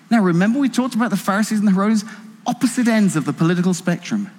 Now 0.09 0.23
remember, 0.23 0.59
we 0.59 0.69
talked 0.69 0.95
about 0.95 1.11
the 1.11 1.17
Pharisees 1.17 1.59
and 1.59 1.67
the 1.67 1.71
Herodians, 1.71 2.03
opposite 2.47 2.87
ends 2.87 3.15
of 3.15 3.25
the 3.25 3.33
political 3.33 3.73
spectrum. 3.73 4.31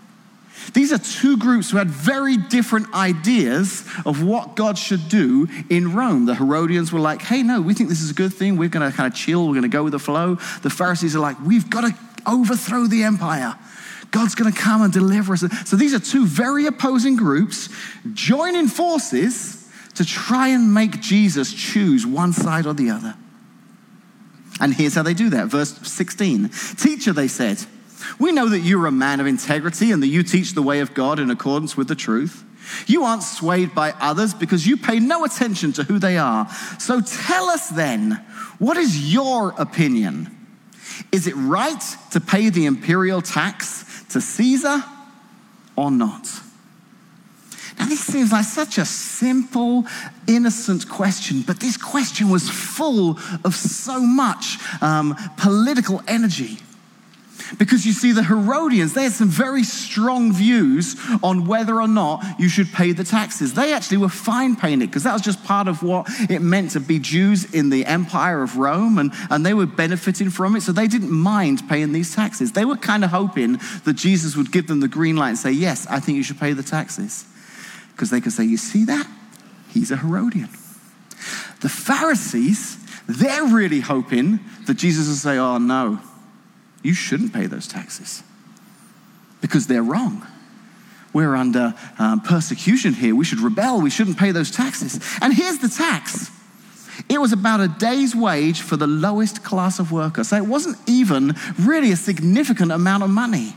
These 0.73 0.93
are 0.93 0.99
two 0.99 1.37
groups 1.37 1.71
who 1.71 1.79
had 1.79 1.88
very 1.88 2.37
different 2.37 2.93
ideas 2.95 3.85
of 4.05 4.23
what 4.23 4.57
God 4.57 4.79
should 4.79 5.09
do 5.09 5.49
in 5.69 5.95
Rome. 5.95 6.26
The 6.26 6.35
Herodians 6.35 6.93
were 6.93 7.00
like, 7.00 7.23
hey, 7.23 7.43
no, 7.43 7.61
we 7.61 7.75
think 7.75 7.88
this 7.88 8.02
is 8.02 8.11
a 8.11 8.14
good 8.14 8.33
thing. 8.33 8.57
We're 8.57 8.69
going 8.69 8.88
to 8.88 8.97
kind 8.97 9.12
of 9.12 9.19
chill. 9.19 9.47
We're 9.47 9.55
going 9.55 9.62
to 9.62 9.69
go 9.69 9.83
with 9.83 9.93
the 9.93 9.99
flow. 9.99 10.37
The 10.62 10.71
Pharisees 10.71 11.17
are 11.17 11.21
like, 11.21 11.40
we've 11.40 11.69
got 11.69 11.83
to 11.83 11.95
overthrow 12.26 12.87
the 12.87 13.02
empire. 13.05 13.59
God's 14.11 14.35
going 14.35 14.52
to 14.52 14.59
come 14.59 14.83
and 14.83 14.93
deliver 14.93 15.33
us. 15.33 15.45
So 15.64 15.76
these 15.76 15.95
are 15.95 16.00
two 16.00 16.26
very 16.26 16.67
opposing 16.67 17.17
groups 17.17 17.69
joining 18.12 18.67
forces 18.69 19.69
to 19.95 20.05
try 20.05 20.49
and 20.49 20.73
make 20.73 21.00
Jesus 21.00 21.52
choose 21.52 22.07
one 22.07 22.33
side 22.33 22.67
or 22.67 22.75
the 22.75 22.90
other. 22.90 23.14
And 24.61 24.75
here's 24.75 24.95
how 24.95 25.02
they 25.02 25.14
do 25.14 25.31
that. 25.31 25.47
Verse 25.47 25.76
16 25.88 26.50
Teacher, 26.76 27.12
they 27.12 27.29
said, 27.29 27.64
we 28.19 28.33
know 28.33 28.49
that 28.49 28.61
you're 28.61 28.87
a 28.87 28.92
man 28.92 29.21
of 29.21 29.26
integrity 29.26 29.92
and 29.92 30.02
that 30.02 30.09
you 30.09 30.23
teach 30.23 30.54
the 30.54 30.62
way 30.62 30.80
of 30.80 30.95
God 30.95 31.19
in 31.19 31.30
accordance 31.30 31.76
with 31.76 31.88
the 31.88 31.95
truth. 31.95 32.45
You 32.87 33.04
aren't 33.04 33.23
swayed 33.23 33.75
by 33.75 33.92
others 34.00 34.35
because 34.35 34.66
you 34.66 34.76
pay 34.76 35.00
no 35.00 35.25
attention 35.25 35.73
to 35.75 35.85
who 35.85 35.99
they 35.99 36.19
are. 36.19 36.49
So 36.78 37.00
tell 37.00 37.49
us 37.49 37.69
then, 37.69 38.25
what 38.59 38.76
is 38.76 39.12
your 39.12 39.54
opinion? 39.59 40.37
Is 41.12 41.26
it 41.26 41.35
right 41.35 41.83
to 42.12 42.21
pay 42.21 42.50
the 42.50 42.66
imperial 42.66 43.23
tax 43.23 44.04
to 44.11 44.21
Caesar 44.21 44.85
or 45.76 45.90
not? 45.90 46.28
Now, 47.78 47.87
this 47.87 48.00
seems 48.00 48.30
like 48.30 48.45
such 48.45 48.76
a 48.76 48.85
simple, 48.85 49.87
innocent 50.26 50.87
question, 50.88 51.40
but 51.40 51.61
this 51.61 51.78
question 51.78 52.28
was 52.28 52.49
full 52.50 53.19
of 53.42 53.54
so 53.54 54.00
much 54.00 54.59
um, 54.83 55.16
political 55.38 56.02
energy. 56.07 56.59
Because 57.59 57.85
you 57.85 57.92
see, 57.92 58.12
the 58.12 58.23
Herodians, 58.23 58.92
they 58.92 59.04
had 59.04 59.12
some 59.12 59.28
very 59.28 59.64
strong 59.64 60.33
views 60.33 60.97
on 61.23 61.47
whether 61.47 61.80
or 61.80 61.88
not 61.88 62.25
you 62.38 62.49
should 62.49 62.73
pay 62.73 62.92
the 62.92 63.04
taxes. 63.04 63.54
They 63.54 63.73
actually 63.73 63.99
were 63.99 64.09
fine 64.09 64.57
paying 64.57 64.83
it 64.83 64.87
because 64.87 65.02
that 65.04 65.12
was 65.12 65.23
just 65.23 65.42
part 65.45 65.66
of 65.66 65.83
what 65.83 66.07
it 66.28 66.40
meant 66.40 66.73
to 66.73 66.80
be 66.80 66.99
Jews 66.99 67.52
in 67.52 67.71
the 67.71 67.85
Empire 67.87 68.42
of 68.42 68.57
Rome, 68.57 68.99
and, 68.99 69.12
and 69.30 69.45
they 69.45 69.54
were 69.54 69.66
benefiting 69.66 70.30
from 70.30 70.54
it. 70.54 70.62
So 70.62 70.73
they 70.73 70.87
didn't 70.87 71.11
mind 71.11 71.69
paying 71.69 71.92
these 71.92 72.14
taxes. 72.14 72.52
They 72.52 72.64
were 72.64 72.76
kind 72.76 73.04
of 73.04 73.11
hoping 73.11 73.61
that 73.85 73.95
Jesus 73.95 74.37
would 74.37 74.52
give 74.52 74.66
them 74.66 74.80
the 74.80 74.88
green 74.88 75.16
light 75.16 75.30
and 75.30 75.38
say, 75.38 75.52
Yes, 75.52 75.87
I 75.88 76.00
think 76.00 76.16
you 76.16 76.23
should 76.23 76.38
pay 76.38 76.52
the 76.52 76.62
taxes. 76.62 77.25
Because 77.92 78.11
they 78.11 78.21
could 78.21 78.33
say, 78.33 78.45
You 78.45 78.57
see 78.57 78.85
that? 78.85 79.07
He's 79.71 79.90
a 79.90 79.97
Herodian. 79.97 80.49
The 81.61 81.69
Pharisees, 81.69 82.78
they're 83.07 83.45
really 83.45 83.80
hoping 83.80 84.40
that 84.66 84.75
Jesus 84.75 85.09
will 85.09 85.14
say, 85.14 85.38
Oh, 85.38 85.59
no 85.59 86.00
you 86.83 86.95
shouldn't 86.95 87.33
pay 87.33 87.47
those 87.47 87.67
taxes 87.67 88.23
because 89.41 89.67
they're 89.67 89.83
wrong. 89.83 90.27
We're 91.13 91.35
under 91.35 91.75
um, 91.99 92.21
persecution 92.21 92.95
here. 92.95 93.15
We 93.15 93.25
should 93.25 93.41
rebel. 93.41 93.81
We 93.81 93.91
shouldn't 93.91 94.19
pay 94.19 94.31
those 94.31 94.51
taxes. 94.51 95.01
And 95.21 95.35
here's 95.35 95.59
the 95.59 95.69
tax 95.69 96.31
it 97.09 97.19
was 97.19 97.33
about 97.33 97.61
a 97.61 97.69
day's 97.69 98.15
wage 98.15 98.61
for 98.61 98.77
the 98.77 98.87
lowest 98.87 99.43
class 99.43 99.79
of 99.79 99.91
worker. 99.91 100.23
So 100.23 100.37
it 100.37 100.45
wasn't 100.45 100.77
even 100.87 101.35
really 101.59 101.93
a 101.93 101.97
significant 101.97 102.73
amount 102.73 103.03
of 103.03 103.11
money. 103.11 103.55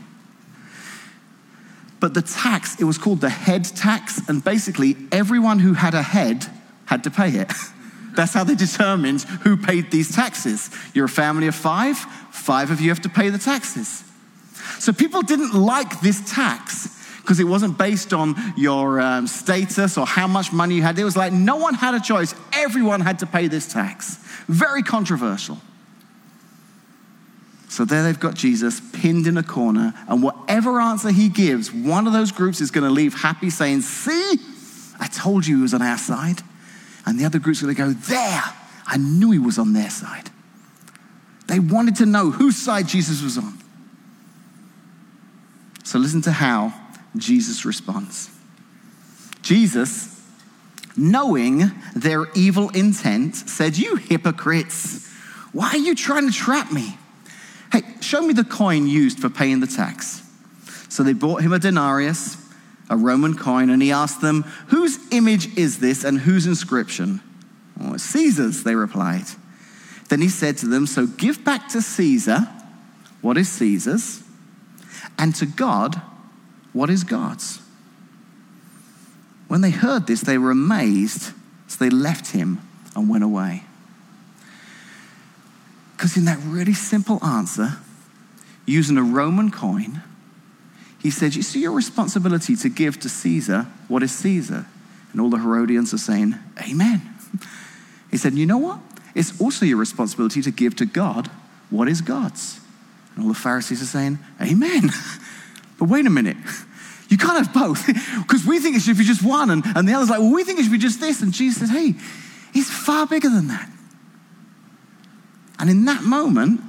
But 2.00 2.14
the 2.14 2.22
tax, 2.22 2.80
it 2.80 2.84
was 2.84 2.98
called 2.98 3.20
the 3.20 3.30
head 3.30 3.64
tax. 3.64 4.20
And 4.28 4.42
basically, 4.42 4.96
everyone 5.12 5.58
who 5.58 5.74
had 5.74 5.94
a 5.94 6.02
head 6.02 6.46
had 6.86 7.04
to 7.04 7.10
pay 7.10 7.30
it. 7.30 7.52
That's 8.14 8.32
how 8.32 8.44
they 8.44 8.54
determined 8.54 9.22
who 9.22 9.56
paid 9.56 9.90
these 9.90 10.14
taxes. 10.14 10.70
You're 10.92 11.06
a 11.06 11.08
family 11.08 11.46
of 11.46 11.54
five, 11.54 11.96
five 12.30 12.70
of 12.70 12.80
you 12.80 12.90
have 12.90 13.02
to 13.02 13.08
pay 13.08 13.28
the 13.28 13.38
taxes. 13.38 14.04
So 14.78 14.92
people 14.92 15.22
didn't 15.22 15.54
like 15.54 16.00
this 16.00 16.22
tax 16.32 16.90
because 17.22 17.40
it 17.40 17.44
wasn't 17.44 17.78
based 17.78 18.12
on 18.12 18.34
your 18.56 19.00
um, 19.00 19.26
status 19.26 19.96
or 19.96 20.06
how 20.06 20.26
much 20.26 20.52
money 20.52 20.76
you 20.76 20.82
had. 20.82 20.98
It 20.98 21.04
was 21.04 21.16
like 21.16 21.32
no 21.32 21.56
one 21.56 21.74
had 21.74 21.94
a 21.94 22.00
choice, 22.00 22.34
everyone 22.52 23.00
had 23.00 23.20
to 23.20 23.26
pay 23.26 23.48
this 23.48 23.72
tax. 23.72 24.16
Very 24.46 24.82
controversial. 24.82 25.58
So 27.68 27.84
there 27.84 28.04
they've 28.04 28.20
got 28.20 28.34
Jesus 28.34 28.80
pinned 28.92 29.26
in 29.26 29.36
a 29.36 29.42
corner, 29.42 29.94
and 30.06 30.22
whatever 30.22 30.80
answer 30.80 31.10
he 31.10 31.28
gives, 31.28 31.72
one 31.72 32.06
of 32.06 32.12
those 32.12 32.30
groups 32.30 32.60
is 32.60 32.70
going 32.70 32.84
to 32.84 32.90
leave 32.90 33.14
happy 33.14 33.50
saying, 33.50 33.80
See, 33.80 34.38
I 35.00 35.08
told 35.08 35.44
you 35.46 35.56
he 35.56 35.62
was 35.62 35.74
on 35.74 35.82
our 35.82 35.98
side. 35.98 36.40
And 37.06 37.18
the 37.18 37.24
other 37.24 37.38
group's 37.38 37.62
going 37.62 37.74
to 37.74 37.80
go, 37.80 37.92
There, 37.92 38.42
I 38.86 38.96
knew 38.96 39.30
he 39.30 39.38
was 39.38 39.58
on 39.58 39.72
their 39.72 39.90
side. 39.90 40.30
They 41.46 41.58
wanted 41.58 41.96
to 41.96 42.06
know 42.06 42.30
whose 42.30 42.56
side 42.56 42.88
Jesus 42.88 43.22
was 43.22 43.36
on. 43.36 43.58
So 45.84 45.98
listen 45.98 46.22
to 46.22 46.32
how 46.32 46.72
Jesus 47.16 47.64
responds. 47.64 48.30
Jesus, 49.42 50.22
knowing 50.96 51.70
their 51.94 52.26
evil 52.34 52.70
intent, 52.70 53.36
said, 53.36 53.76
You 53.76 53.96
hypocrites, 53.96 55.06
why 55.52 55.68
are 55.68 55.76
you 55.76 55.94
trying 55.94 56.26
to 56.26 56.32
trap 56.34 56.72
me? 56.72 56.96
Hey, 57.70 57.82
show 58.00 58.22
me 58.22 58.32
the 58.32 58.44
coin 58.44 58.86
used 58.86 59.20
for 59.20 59.28
paying 59.28 59.60
the 59.60 59.66
tax. 59.66 60.22
So 60.88 61.02
they 61.02 61.12
brought 61.12 61.42
him 61.42 61.52
a 61.52 61.58
denarius, 61.58 62.36
a 62.90 62.96
Roman 62.96 63.36
coin, 63.36 63.70
and 63.70 63.82
he 63.82 63.92
asked 63.92 64.20
them, 64.20 64.42
Whose 64.68 64.98
image 65.10 65.56
is 65.56 65.78
this 65.78 66.04
and 66.04 66.20
whose 66.20 66.46
inscription? 66.46 67.20
Oh, 67.80 67.96
Caesar's, 67.96 68.62
they 68.62 68.74
replied. 68.74 69.24
Then 70.08 70.20
he 70.20 70.28
said 70.28 70.58
to 70.58 70.66
them, 70.66 70.86
So 70.86 71.06
give 71.06 71.44
back 71.44 71.68
to 71.70 71.82
Caesar 71.82 72.48
what 73.20 73.38
is 73.38 73.48
Caesar's, 73.48 74.22
and 75.18 75.34
to 75.36 75.46
God 75.46 76.00
what 76.72 76.90
is 76.90 77.04
God's. 77.04 77.60
When 79.48 79.60
they 79.60 79.70
heard 79.70 80.06
this, 80.06 80.20
they 80.20 80.36
were 80.36 80.50
amazed, 80.50 81.32
so 81.68 81.76
they 81.78 81.90
left 81.90 82.32
him 82.32 82.60
and 82.94 83.08
went 83.08 83.24
away. 83.24 83.64
Because 85.96 86.16
in 86.16 86.24
that 86.26 86.38
really 86.44 86.74
simple 86.74 87.24
answer, 87.24 87.78
using 88.66 88.98
a 88.98 89.02
Roman 89.02 89.50
coin, 89.50 90.02
he 91.04 91.10
said, 91.10 91.36
You 91.36 91.42
see 91.42 91.60
your 91.60 91.72
responsibility 91.72 92.56
to 92.56 92.68
give 92.70 92.98
to 93.00 93.10
Caesar 93.10 93.66
what 93.88 94.02
is 94.02 94.10
Caesar. 94.16 94.64
And 95.12 95.20
all 95.20 95.28
the 95.28 95.36
Herodians 95.36 95.92
are 95.92 95.98
saying, 95.98 96.34
Amen. 96.66 97.02
He 98.10 98.16
said, 98.16 98.32
You 98.32 98.46
know 98.46 98.56
what? 98.56 98.80
It's 99.14 99.38
also 99.38 99.66
your 99.66 99.76
responsibility 99.76 100.40
to 100.40 100.50
give 100.50 100.74
to 100.76 100.86
God 100.86 101.30
what 101.68 101.88
is 101.88 102.00
God's. 102.00 102.58
And 103.14 103.24
all 103.24 103.28
the 103.28 103.38
Pharisees 103.38 103.82
are 103.82 103.86
saying, 103.86 104.18
Amen. 104.42 104.90
But 105.76 105.88
wait 105.88 106.06
a 106.06 106.10
minute. 106.10 106.38
You 107.10 107.18
can't 107.18 107.46
have 107.46 107.52
both. 107.52 107.86
Because 108.22 108.46
we 108.46 108.58
think 108.58 108.76
it 108.76 108.80
should 108.80 108.96
be 108.96 109.04
just 109.04 109.22
one. 109.22 109.50
And, 109.50 109.62
and 109.76 109.86
the 109.86 109.92
other's 109.92 110.08
like, 110.08 110.20
well, 110.20 110.32
we 110.32 110.42
think 110.42 110.58
it 110.58 110.62
should 110.62 110.72
be 110.72 110.78
just 110.78 111.00
this. 111.00 111.20
And 111.20 111.32
Jesus 111.32 111.60
says, 111.60 111.70
hey, 111.70 111.94
he's 112.52 112.68
far 112.68 113.06
bigger 113.06 113.28
than 113.28 113.48
that. 113.48 113.70
And 115.60 115.68
in 115.68 115.84
that 115.84 116.02
moment, 116.02 116.62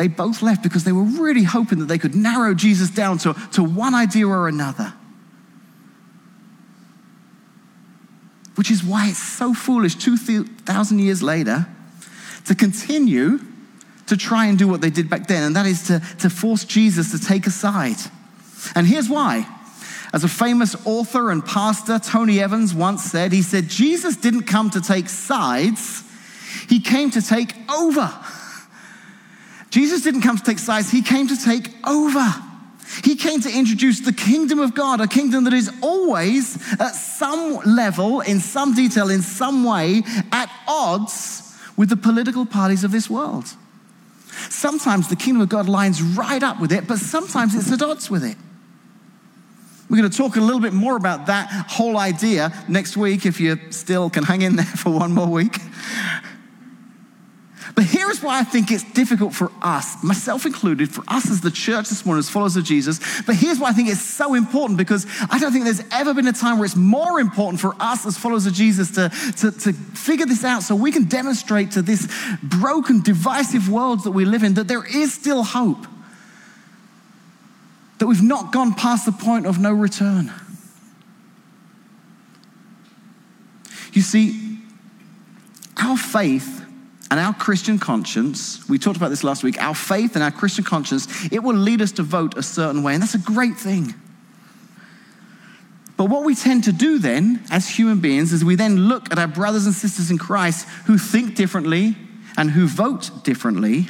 they 0.00 0.08
both 0.08 0.40
left 0.40 0.62
because 0.62 0.84
they 0.84 0.92
were 0.92 1.02
really 1.02 1.42
hoping 1.42 1.78
that 1.80 1.84
they 1.84 1.98
could 1.98 2.14
narrow 2.14 2.54
Jesus 2.54 2.88
down 2.88 3.18
to, 3.18 3.34
to 3.52 3.62
one 3.62 3.94
idea 3.94 4.26
or 4.26 4.48
another. 4.48 4.94
Which 8.54 8.70
is 8.70 8.82
why 8.82 9.10
it's 9.10 9.22
so 9.22 9.52
foolish 9.52 9.96
2,000 9.96 10.98
years 11.00 11.22
later 11.22 11.66
to 12.46 12.54
continue 12.54 13.40
to 14.06 14.16
try 14.16 14.46
and 14.46 14.58
do 14.58 14.66
what 14.66 14.80
they 14.80 14.88
did 14.88 15.10
back 15.10 15.26
then, 15.26 15.42
and 15.42 15.54
that 15.54 15.66
is 15.66 15.88
to, 15.88 16.00
to 16.20 16.30
force 16.30 16.64
Jesus 16.64 17.10
to 17.10 17.20
take 17.22 17.46
a 17.46 17.50
side. 17.50 17.98
And 18.74 18.86
here's 18.86 19.10
why. 19.10 19.46
As 20.14 20.24
a 20.24 20.28
famous 20.28 20.74
author 20.86 21.30
and 21.30 21.44
pastor, 21.44 21.98
Tony 21.98 22.40
Evans, 22.40 22.72
once 22.72 23.04
said, 23.04 23.32
he 23.32 23.42
said, 23.42 23.68
Jesus 23.68 24.16
didn't 24.16 24.44
come 24.44 24.70
to 24.70 24.80
take 24.80 25.10
sides, 25.10 26.04
he 26.70 26.80
came 26.80 27.10
to 27.10 27.20
take 27.20 27.54
over. 27.70 28.10
Jesus 29.70 30.02
didn't 30.02 30.22
come 30.22 30.36
to 30.36 30.42
take 30.42 30.58
sides, 30.58 30.90
he 30.90 31.02
came 31.02 31.28
to 31.28 31.36
take 31.36 31.70
over. 31.86 32.26
He 33.04 33.14
came 33.14 33.40
to 33.42 33.50
introduce 33.50 34.00
the 34.00 34.12
kingdom 34.12 34.58
of 34.58 34.74
God, 34.74 35.00
a 35.00 35.06
kingdom 35.06 35.44
that 35.44 35.52
is 35.52 35.70
always 35.80 36.56
at 36.80 36.90
some 36.90 37.60
level, 37.64 38.20
in 38.20 38.40
some 38.40 38.74
detail, 38.74 39.10
in 39.10 39.22
some 39.22 39.62
way, 39.64 40.02
at 40.32 40.50
odds 40.66 41.56
with 41.76 41.88
the 41.88 41.96
political 41.96 42.44
parties 42.44 42.82
of 42.82 42.90
this 42.90 43.08
world. 43.08 43.44
Sometimes 44.48 45.08
the 45.08 45.16
kingdom 45.16 45.42
of 45.42 45.48
God 45.48 45.68
lines 45.68 46.02
right 46.02 46.42
up 46.42 46.60
with 46.60 46.72
it, 46.72 46.88
but 46.88 46.98
sometimes 46.98 47.54
it's 47.54 47.70
at 47.70 47.80
odds 47.80 48.10
with 48.10 48.24
it. 48.24 48.36
We're 49.88 49.98
going 49.98 50.10
to 50.10 50.16
talk 50.16 50.36
a 50.36 50.40
little 50.40 50.60
bit 50.60 50.72
more 50.72 50.96
about 50.96 51.26
that 51.26 51.48
whole 51.68 51.96
idea 51.96 52.52
next 52.68 52.96
week 52.96 53.26
if 53.26 53.40
you 53.40 53.58
still 53.70 54.08
can 54.08 54.24
hang 54.24 54.42
in 54.42 54.56
there 54.56 54.64
for 54.76 54.90
one 54.90 55.12
more 55.12 55.26
week. 55.26 55.58
But 57.80 57.88
here's 57.88 58.22
why 58.22 58.38
I 58.38 58.44
think 58.44 58.70
it's 58.70 58.84
difficult 58.84 59.32
for 59.32 59.50
us, 59.62 60.04
myself 60.04 60.44
included, 60.44 60.92
for 60.92 61.02
us 61.08 61.30
as 61.30 61.40
the 61.40 61.50
church 61.50 61.88
this 61.88 62.04
morning, 62.04 62.18
as 62.18 62.28
followers 62.28 62.54
of 62.56 62.64
Jesus. 62.64 63.00
But 63.22 63.36
here's 63.36 63.58
why 63.58 63.70
I 63.70 63.72
think 63.72 63.88
it's 63.88 64.04
so 64.04 64.34
important 64.34 64.76
because 64.76 65.06
I 65.30 65.38
don't 65.38 65.50
think 65.50 65.64
there's 65.64 65.82
ever 65.90 66.12
been 66.12 66.26
a 66.26 66.32
time 66.34 66.58
where 66.58 66.66
it's 66.66 66.76
more 66.76 67.18
important 67.18 67.58
for 67.58 67.74
us 67.80 68.04
as 68.04 68.18
followers 68.18 68.44
of 68.44 68.52
Jesus 68.52 68.90
to, 68.90 69.08
to, 69.38 69.50
to 69.50 69.72
figure 69.72 70.26
this 70.26 70.44
out 70.44 70.62
so 70.62 70.76
we 70.76 70.92
can 70.92 71.04
demonstrate 71.04 71.70
to 71.70 71.80
this 71.80 72.06
broken, 72.42 73.00
divisive 73.00 73.70
world 73.70 74.04
that 74.04 74.10
we 74.10 74.26
live 74.26 74.42
in 74.42 74.52
that 74.54 74.68
there 74.68 74.84
is 74.84 75.14
still 75.14 75.42
hope, 75.42 75.86
that 77.96 78.06
we've 78.06 78.22
not 78.22 78.52
gone 78.52 78.74
past 78.74 79.06
the 79.06 79.12
point 79.12 79.46
of 79.46 79.58
no 79.58 79.72
return. 79.72 80.30
You 83.94 84.02
see, 84.02 84.58
our 85.82 85.96
faith 85.96 86.59
and 87.10 87.18
our 87.18 87.34
Christian 87.34 87.78
conscience, 87.78 88.68
we 88.68 88.78
talked 88.78 88.96
about 88.96 89.08
this 89.08 89.24
last 89.24 89.42
week, 89.42 89.60
our 89.60 89.74
faith 89.74 90.14
and 90.14 90.22
our 90.22 90.30
Christian 90.30 90.64
conscience, 90.64 91.08
it 91.32 91.42
will 91.42 91.56
lead 91.56 91.82
us 91.82 91.92
to 91.92 92.02
vote 92.02 92.36
a 92.36 92.42
certain 92.42 92.82
way, 92.82 92.94
and 92.94 93.02
that's 93.02 93.14
a 93.14 93.18
great 93.18 93.56
thing. 93.56 93.94
But 95.96 96.04
what 96.06 96.24
we 96.24 96.34
tend 96.34 96.64
to 96.64 96.72
do 96.72 96.98
then, 96.98 97.42
as 97.50 97.68
human 97.68 98.00
beings, 98.00 98.32
is 98.32 98.44
we 98.44 98.54
then 98.54 98.88
look 98.88 99.10
at 99.12 99.18
our 99.18 99.28
brothers 99.28 99.66
and 99.66 99.74
sisters 99.74 100.10
in 100.10 100.18
Christ 100.18 100.66
who 100.86 100.96
think 100.96 101.34
differently 101.34 101.96
and 102.36 102.52
who 102.52 102.66
vote 102.66 103.24
differently, 103.24 103.88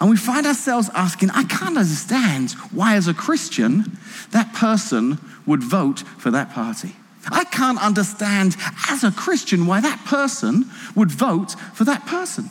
and 0.00 0.10
we 0.10 0.16
find 0.16 0.46
ourselves 0.46 0.90
asking, 0.94 1.30
I 1.30 1.44
can't 1.44 1.78
understand 1.78 2.52
why, 2.72 2.96
as 2.96 3.06
a 3.06 3.14
Christian, 3.14 3.98
that 4.32 4.52
person 4.52 5.18
would 5.46 5.62
vote 5.62 6.00
for 6.00 6.30
that 6.32 6.50
party. 6.50 6.96
I 7.30 7.44
can't 7.44 7.82
understand 7.82 8.56
as 8.88 9.04
a 9.04 9.10
Christian 9.10 9.66
why 9.66 9.80
that 9.80 10.04
person 10.04 10.70
would 10.94 11.10
vote 11.10 11.52
for 11.72 11.84
that 11.84 12.06
person. 12.06 12.50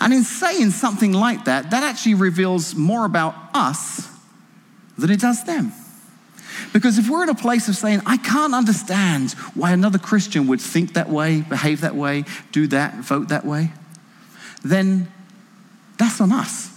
And 0.00 0.12
in 0.12 0.22
saying 0.22 0.70
something 0.70 1.12
like 1.12 1.44
that, 1.46 1.70
that 1.70 1.82
actually 1.82 2.14
reveals 2.14 2.74
more 2.74 3.04
about 3.04 3.34
us 3.54 4.08
than 4.96 5.10
it 5.10 5.20
does 5.20 5.44
them. 5.44 5.72
Because 6.72 6.98
if 6.98 7.08
we're 7.08 7.22
in 7.22 7.28
a 7.28 7.34
place 7.34 7.68
of 7.68 7.76
saying, 7.76 8.02
I 8.06 8.16
can't 8.16 8.54
understand 8.54 9.32
why 9.54 9.72
another 9.72 9.98
Christian 9.98 10.46
would 10.48 10.60
think 10.60 10.94
that 10.94 11.08
way, 11.08 11.40
behave 11.40 11.80
that 11.80 11.96
way, 11.96 12.24
do 12.52 12.66
that, 12.68 12.96
vote 12.96 13.28
that 13.28 13.44
way, 13.44 13.72
then 14.62 15.10
that's 15.98 16.20
on 16.20 16.32
us. 16.32 16.70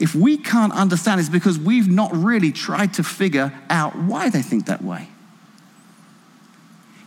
If 0.00 0.14
we 0.14 0.36
can't 0.36 0.72
understand, 0.72 1.20
it's 1.20 1.28
because 1.28 1.58
we've 1.58 1.88
not 1.88 2.14
really 2.14 2.52
tried 2.52 2.94
to 2.94 3.02
figure 3.02 3.52
out 3.68 3.96
why 3.96 4.30
they 4.30 4.42
think 4.42 4.66
that 4.66 4.82
way 4.82 5.08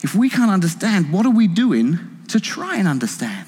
if 0.01 0.15
we 0.15 0.29
can't 0.29 0.51
understand, 0.51 1.11
what 1.11 1.25
are 1.25 1.31
we 1.31 1.47
doing 1.47 1.99
to 2.29 2.39
try 2.39 2.77
and 2.77 2.87
understand? 2.87 3.47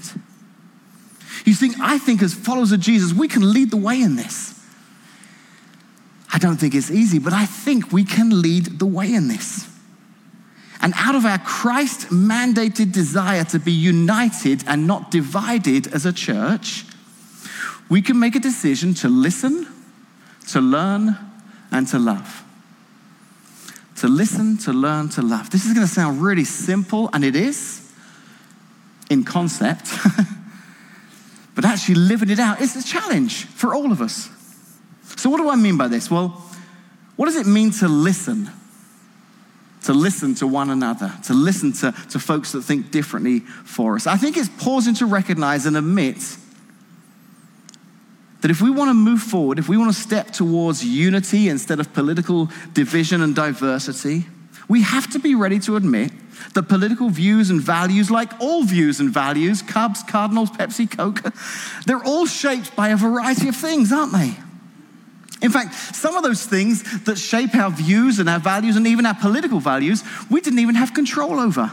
You 1.45 1.53
think, 1.53 1.75
I 1.79 1.97
think 1.97 2.21
as 2.21 2.33
followers 2.33 2.71
of 2.71 2.79
Jesus, 2.79 3.13
we 3.13 3.27
can 3.27 3.53
lead 3.53 3.71
the 3.71 3.77
way 3.77 4.01
in 4.01 4.15
this. 4.15 4.59
I 6.31 6.37
don't 6.37 6.57
think 6.57 6.73
it's 6.73 6.91
easy, 6.91 7.19
but 7.19 7.33
I 7.33 7.45
think 7.45 7.91
we 7.91 8.03
can 8.03 8.41
lead 8.41 8.79
the 8.79 8.85
way 8.85 9.13
in 9.13 9.27
this. 9.27 9.69
And 10.81 10.93
out 10.97 11.15
of 11.15 11.25
our 11.25 11.39
Christ 11.39 12.09
mandated 12.09 12.91
desire 12.91 13.45
to 13.45 13.59
be 13.59 13.71
united 13.71 14.63
and 14.67 14.85
not 14.85 15.11
divided 15.11 15.87
as 15.87 16.05
a 16.05 16.13
church, 16.13 16.85
we 17.89 18.01
can 18.01 18.19
make 18.19 18.35
a 18.35 18.39
decision 18.39 18.93
to 18.95 19.09
listen, 19.09 19.67
to 20.49 20.61
learn, 20.61 21.17
and 21.71 21.87
to 21.87 21.99
love 21.99 22.43
to 24.03 24.09
listen, 24.09 24.57
to 24.57 24.73
learn, 24.73 25.07
to 25.07 25.21
love. 25.21 25.49
This 25.49 25.65
is 25.65 25.71
going 25.71 25.87
to 25.87 25.93
sound 25.93 26.21
really 26.21 26.43
simple, 26.43 27.09
and 27.13 27.23
it 27.23 27.37
is 27.37 27.89
in 29.09 29.23
concept, 29.23 29.89
but 31.55 31.63
actually 31.63 31.95
living 31.95 32.29
it 32.29 32.37
out 32.37 32.59
is 32.59 32.75
a 32.75 32.83
challenge 32.83 33.45
for 33.45 33.73
all 33.73 33.93
of 33.93 34.01
us. 34.01 34.29
So, 35.15 35.29
what 35.29 35.37
do 35.37 35.49
I 35.49 35.55
mean 35.55 35.77
by 35.77 35.87
this? 35.87 36.11
Well, 36.11 36.31
what 37.15 37.27
does 37.27 37.37
it 37.37 37.47
mean 37.47 37.71
to 37.79 37.87
listen? 37.87 38.51
To 39.83 39.93
listen 39.93 40.35
to 40.35 40.47
one 40.47 40.69
another, 40.69 41.13
to 41.23 41.33
listen 41.33 41.71
to, 41.71 41.93
to 42.09 42.19
folks 42.19 42.51
that 42.51 42.63
think 42.63 42.91
differently 42.91 43.39
for 43.39 43.95
us. 43.95 44.05
I 44.05 44.17
think 44.17 44.35
it's 44.35 44.49
pausing 44.49 44.95
to 44.95 45.05
recognize 45.05 45.65
and 45.65 45.77
admit 45.77 46.17
that 48.43 48.51
if 48.51 48.61
we 48.61 48.69
want 48.69 48.89
to 48.89 48.93
move 48.93 49.21
forward, 49.21 49.57
if 49.57 49.69
we 49.69 49.77
want 49.77 49.95
to 49.95 49.97
step 49.97 50.31
towards 50.31 50.83
unity 50.83 51.47
instead 51.47 51.79
of 51.79 51.93
political 51.93 52.49
division 52.73 53.21
and 53.21 53.33
diversity, 53.33 54.25
we 54.67 54.81
have 54.81 55.09
to 55.11 55.17
be 55.17 55.33
ready 55.33 55.59
to 55.59 55.77
admit 55.77 56.11
that 56.53 56.63
political 56.63 57.09
views 57.09 57.49
and 57.49 57.61
values, 57.61 58.11
like 58.11 58.33
all 58.41 58.63
views 58.63 58.99
and 58.99 59.11
values, 59.11 59.61
Cubs, 59.61 60.03
Cardinals, 60.03 60.49
Pepsi, 60.49 60.91
Coke, 60.91 61.21
they're 61.85 62.03
all 62.03 62.25
shaped 62.25 62.75
by 62.75 62.89
a 62.89 62.97
variety 62.97 63.47
of 63.47 63.55
things, 63.55 63.93
aren't 63.93 64.11
they? 64.11 64.35
In 65.41 65.49
fact, 65.49 65.73
some 65.73 66.17
of 66.17 66.23
those 66.23 66.45
things 66.45 67.05
that 67.05 67.17
shape 67.17 67.55
our 67.55 67.71
views 67.71 68.19
and 68.19 68.27
our 68.27 68.39
values 68.39 68.75
and 68.75 68.85
even 68.87 69.05
our 69.05 69.15
political 69.15 69.61
values, 69.61 70.03
we 70.29 70.41
didn't 70.41 70.59
even 70.59 70.75
have 70.75 70.93
control 70.93 71.39
over. 71.39 71.67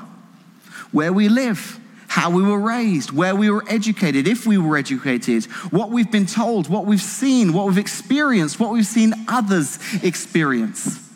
Where 0.93 1.13
we 1.13 1.29
live, 1.29 1.81
how 2.11 2.29
we 2.29 2.43
were 2.43 2.59
raised, 2.59 3.13
where 3.13 3.37
we 3.37 3.49
were 3.49 3.65
educated, 3.69 4.27
if 4.27 4.45
we 4.45 4.59
were 4.59 4.77
educated, 4.77 5.45
what 5.71 5.91
we've 5.91 6.11
been 6.11 6.27
told, 6.27 6.69
what 6.69 6.85
we've 6.85 7.01
seen, 7.01 7.53
what 7.53 7.69
we've 7.69 7.79
experienced, 7.79 8.59
what 8.59 8.73
we've 8.73 8.85
seen 8.85 9.15
others 9.29 9.79
experience. 10.03 11.09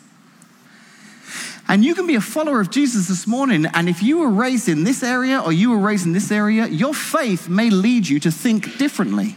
And 1.67 1.83
you 1.83 1.95
can 1.95 2.07
be 2.07 2.15
a 2.15 2.21
follower 2.21 2.61
of 2.61 2.71
Jesus 2.71 3.09
this 3.09 3.27
morning, 3.27 3.65
and 3.73 3.89
if 3.89 4.01
you 4.01 4.19
were 4.19 4.29
raised 4.29 4.69
in 4.69 4.85
this 4.85 5.03
area 5.03 5.41
or 5.41 5.51
you 5.51 5.71
were 5.71 5.79
raised 5.79 6.05
in 6.05 6.13
this 6.13 6.31
area, 6.31 6.65
your 6.65 6.93
faith 6.93 7.49
may 7.49 7.69
lead 7.69 8.07
you 8.07 8.21
to 8.21 8.31
think 8.31 8.77
differently. 8.77 9.35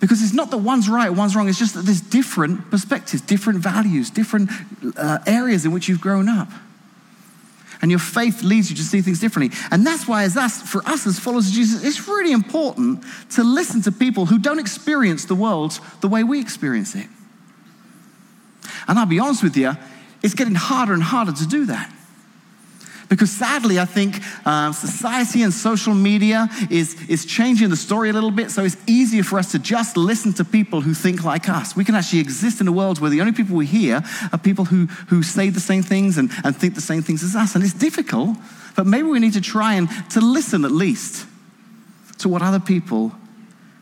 Because 0.00 0.24
it's 0.24 0.34
not 0.34 0.50
that 0.50 0.58
one's 0.58 0.88
right, 0.88 1.10
one's 1.10 1.36
wrong, 1.36 1.48
it's 1.48 1.60
just 1.60 1.74
that 1.74 1.82
there's 1.82 2.00
different 2.00 2.68
perspectives, 2.68 3.22
different 3.22 3.60
values, 3.60 4.10
different 4.10 4.50
uh, 4.96 5.18
areas 5.24 5.64
in 5.64 5.70
which 5.70 5.88
you've 5.88 6.00
grown 6.00 6.28
up 6.28 6.48
and 7.82 7.90
your 7.90 8.00
faith 8.00 8.42
leads 8.42 8.70
you 8.70 8.76
to 8.76 8.82
see 8.82 9.00
things 9.02 9.18
differently. 9.18 9.58
And 9.70 9.84
that's 9.84 10.06
why, 10.06 10.22
as 10.22 10.36
us, 10.36 10.62
for 10.62 10.82
us 10.88 11.06
as 11.06 11.18
followers 11.18 11.48
of 11.48 11.52
Jesus, 11.52 11.84
it's 11.84 12.06
really 12.06 12.32
important 12.32 13.04
to 13.30 13.42
listen 13.42 13.82
to 13.82 13.92
people 13.92 14.26
who 14.26 14.38
don't 14.38 14.60
experience 14.60 15.24
the 15.24 15.34
world 15.34 15.78
the 16.00 16.08
way 16.08 16.22
we 16.22 16.40
experience 16.40 16.94
it. 16.94 17.08
And 18.86 18.98
I'll 18.98 19.06
be 19.06 19.18
honest 19.18 19.42
with 19.42 19.56
you, 19.56 19.72
it's 20.22 20.34
getting 20.34 20.54
harder 20.54 20.94
and 20.94 21.02
harder 21.02 21.32
to 21.32 21.46
do 21.46 21.66
that. 21.66 21.92
Because 23.12 23.30
sadly, 23.30 23.78
I 23.78 23.84
think 23.84 24.22
uh, 24.46 24.72
society 24.72 25.42
and 25.42 25.52
social 25.52 25.92
media 25.92 26.48
is, 26.70 26.96
is 27.10 27.26
changing 27.26 27.68
the 27.68 27.76
story 27.76 28.08
a 28.08 28.12
little 28.14 28.30
bit, 28.30 28.50
so 28.50 28.64
it's 28.64 28.78
easier 28.86 29.22
for 29.22 29.38
us 29.38 29.52
to 29.52 29.58
just 29.58 29.98
listen 29.98 30.32
to 30.32 30.46
people 30.46 30.80
who 30.80 30.94
think 30.94 31.22
like 31.22 31.46
us. 31.46 31.76
We 31.76 31.84
can 31.84 31.94
actually 31.94 32.20
exist 32.20 32.62
in 32.62 32.68
a 32.68 32.72
world 32.72 33.00
where 33.00 33.10
the 33.10 33.20
only 33.20 33.34
people 33.34 33.54
we 33.54 33.66
hear 33.66 34.02
are 34.32 34.38
people 34.38 34.64
who, 34.64 34.86
who 35.08 35.22
say 35.22 35.50
the 35.50 35.60
same 35.60 35.82
things 35.82 36.16
and, 36.16 36.30
and 36.42 36.56
think 36.56 36.74
the 36.74 36.80
same 36.80 37.02
things 37.02 37.22
as 37.22 37.36
us. 37.36 37.54
And 37.54 37.62
it's 37.62 37.74
difficult, 37.74 38.34
but 38.76 38.86
maybe 38.86 39.08
we 39.08 39.18
need 39.18 39.34
to 39.34 39.42
try 39.42 39.74
and 39.74 39.90
to 40.12 40.22
listen 40.22 40.64
at 40.64 40.72
least 40.72 41.26
to 42.20 42.30
what 42.30 42.40
other 42.40 42.60
people 42.60 43.12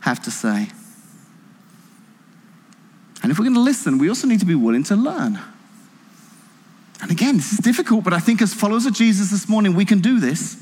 have 0.00 0.20
to 0.24 0.32
say. 0.32 0.66
And 3.22 3.30
if 3.30 3.38
we're 3.38 3.44
going 3.44 3.54
to 3.54 3.60
listen, 3.60 3.98
we 3.98 4.08
also 4.08 4.26
need 4.26 4.40
to 4.40 4.46
be 4.46 4.56
willing 4.56 4.82
to 4.82 4.96
learn. 4.96 5.38
And 7.10 7.18
again, 7.18 7.38
this 7.38 7.52
is 7.52 7.58
difficult, 7.58 8.04
but 8.04 8.12
I 8.12 8.20
think 8.20 8.40
as 8.40 8.54
followers 8.54 8.86
of 8.86 8.92
Jesus 8.94 9.32
this 9.32 9.48
morning, 9.48 9.74
we 9.74 9.84
can 9.84 9.98
do 9.98 10.20
this 10.20 10.56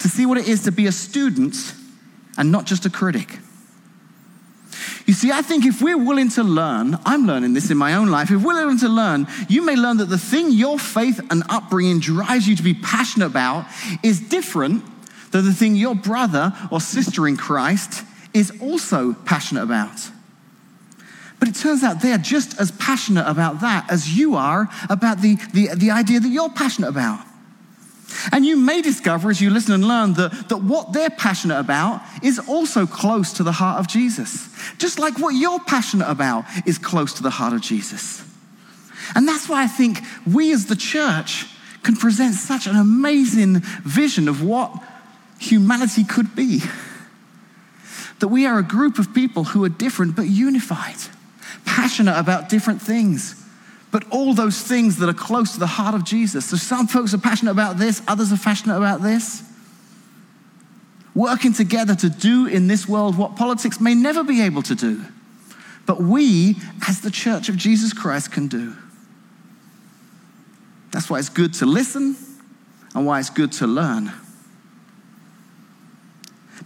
to 0.00 0.10
see 0.10 0.26
what 0.26 0.36
it 0.36 0.46
is 0.46 0.64
to 0.64 0.72
be 0.72 0.86
a 0.86 0.92
student 0.92 1.56
and 2.36 2.52
not 2.52 2.66
just 2.66 2.84
a 2.84 2.90
critic. 2.90 3.38
You 5.06 5.14
see, 5.14 5.32
I 5.32 5.40
think 5.40 5.64
if 5.64 5.80
we're 5.80 5.96
willing 5.96 6.28
to 6.32 6.42
learn, 6.42 6.98
I'm 7.06 7.26
learning 7.26 7.54
this 7.54 7.70
in 7.70 7.78
my 7.78 7.94
own 7.94 8.08
life. 8.10 8.30
If 8.30 8.42
we're 8.42 8.56
willing 8.56 8.78
to 8.80 8.88
learn, 8.90 9.26
you 9.48 9.64
may 9.64 9.74
learn 9.74 9.96
that 9.96 10.10
the 10.10 10.18
thing 10.18 10.50
your 10.50 10.78
faith 10.78 11.18
and 11.30 11.44
upbringing 11.48 11.98
drives 11.98 12.46
you 12.46 12.54
to 12.54 12.62
be 12.62 12.74
passionate 12.74 13.24
about 13.24 13.64
is 14.02 14.20
different 14.20 14.84
than 15.30 15.46
the 15.46 15.54
thing 15.54 15.76
your 15.76 15.94
brother 15.94 16.52
or 16.70 16.82
sister 16.82 17.26
in 17.26 17.38
Christ 17.38 18.04
is 18.34 18.52
also 18.60 19.14
passionate 19.14 19.62
about. 19.62 20.10
But 21.38 21.48
it 21.48 21.54
turns 21.54 21.82
out 21.82 22.00
they're 22.00 22.18
just 22.18 22.60
as 22.60 22.70
passionate 22.72 23.28
about 23.28 23.60
that 23.60 23.90
as 23.90 24.16
you 24.16 24.34
are 24.36 24.68
about 24.88 25.20
the, 25.20 25.36
the, 25.52 25.68
the 25.74 25.90
idea 25.90 26.20
that 26.20 26.28
you're 26.28 26.50
passionate 26.50 26.88
about. 26.88 27.20
And 28.32 28.46
you 28.46 28.56
may 28.56 28.80
discover 28.80 29.30
as 29.30 29.40
you 29.40 29.50
listen 29.50 29.74
and 29.74 29.86
learn 29.86 30.14
that, 30.14 30.48
that 30.48 30.58
what 30.58 30.92
they're 30.92 31.10
passionate 31.10 31.58
about 31.58 32.00
is 32.22 32.38
also 32.38 32.86
close 32.86 33.32
to 33.34 33.42
the 33.42 33.52
heart 33.52 33.80
of 33.80 33.88
Jesus. 33.88 34.48
Just 34.78 34.98
like 34.98 35.18
what 35.18 35.30
you're 35.30 35.60
passionate 35.60 36.08
about 36.08 36.44
is 36.66 36.78
close 36.78 37.14
to 37.14 37.22
the 37.22 37.30
heart 37.30 37.52
of 37.52 37.60
Jesus. 37.60 38.24
And 39.14 39.28
that's 39.28 39.48
why 39.48 39.62
I 39.62 39.66
think 39.66 40.00
we 40.26 40.52
as 40.52 40.66
the 40.66 40.76
church 40.76 41.46
can 41.82 41.96
present 41.96 42.34
such 42.34 42.66
an 42.66 42.76
amazing 42.76 43.60
vision 43.82 44.28
of 44.28 44.42
what 44.42 44.72
humanity 45.38 46.04
could 46.04 46.34
be. 46.34 46.60
That 48.20 48.28
we 48.28 48.46
are 48.46 48.58
a 48.58 48.62
group 48.62 48.98
of 48.98 49.12
people 49.12 49.44
who 49.44 49.64
are 49.64 49.68
different 49.68 50.16
but 50.16 50.26
unified, 50.26 50.96
passionate 51.74 52.16
about 52.16 52.48
different 52.48 52.80
things, 52.80 53.34
but 53.90 54.04
all 54.10 54.32
those 54.32 54.62
things 54.62 54.98
that 54.98 55.08
are 55.08 55.14
close 55.14 55.52
to 55.54 55.58
the 55.58 55.66
heart 55.66 55.94
of 55.94 56.04
Jesus. 56.04 56.46
So 56.46 56.56
some 56.56 56.86
folks 56.86 57.12
are 57.14 57.18
passionate 57.18 57.50
about 57.50 57.78
this, 57.78 58.00
others 58.06 58.32
are 58.32 58.36
passionate 58.36 58.76
about 58.76 59.02
this. 59.02 59.42
Working 61.16 61.52
together 61.52 61.96
to 61.96 62.08
do 62.08 62.46
in 62.46 62.68
this 62.68 62.88
world 62.88 63.18
what 63.18 63.34
politics 63.34 63.80
may 63.80 63.94
never 63.94 64.22
be 64.22 64.40
able 64.42 64.62
to 64.62 64.74
do, 64.76 65.04
but 65.84 66.00
we, 66.00 66.56
as 66.88 67.00
the 67.00 67.10
church 67.10 67.48
of 67.48 67.56
Jesus 67.56 67.92
Christ, 67.92 68.30
can 68.30 68.46
do. 68.46 68.74
That's 70.92 71.10
why 71.10 71.18
it's 71.18 71.28
good 71.28 71.54
to 71.54 71.66
listen 71.66 72.16
and 72.94 73.04
why 73.04 73.18
it's 73.18 73.30
good 73.30 73.50
to 73.52 73.66
learn. 73.66 74.12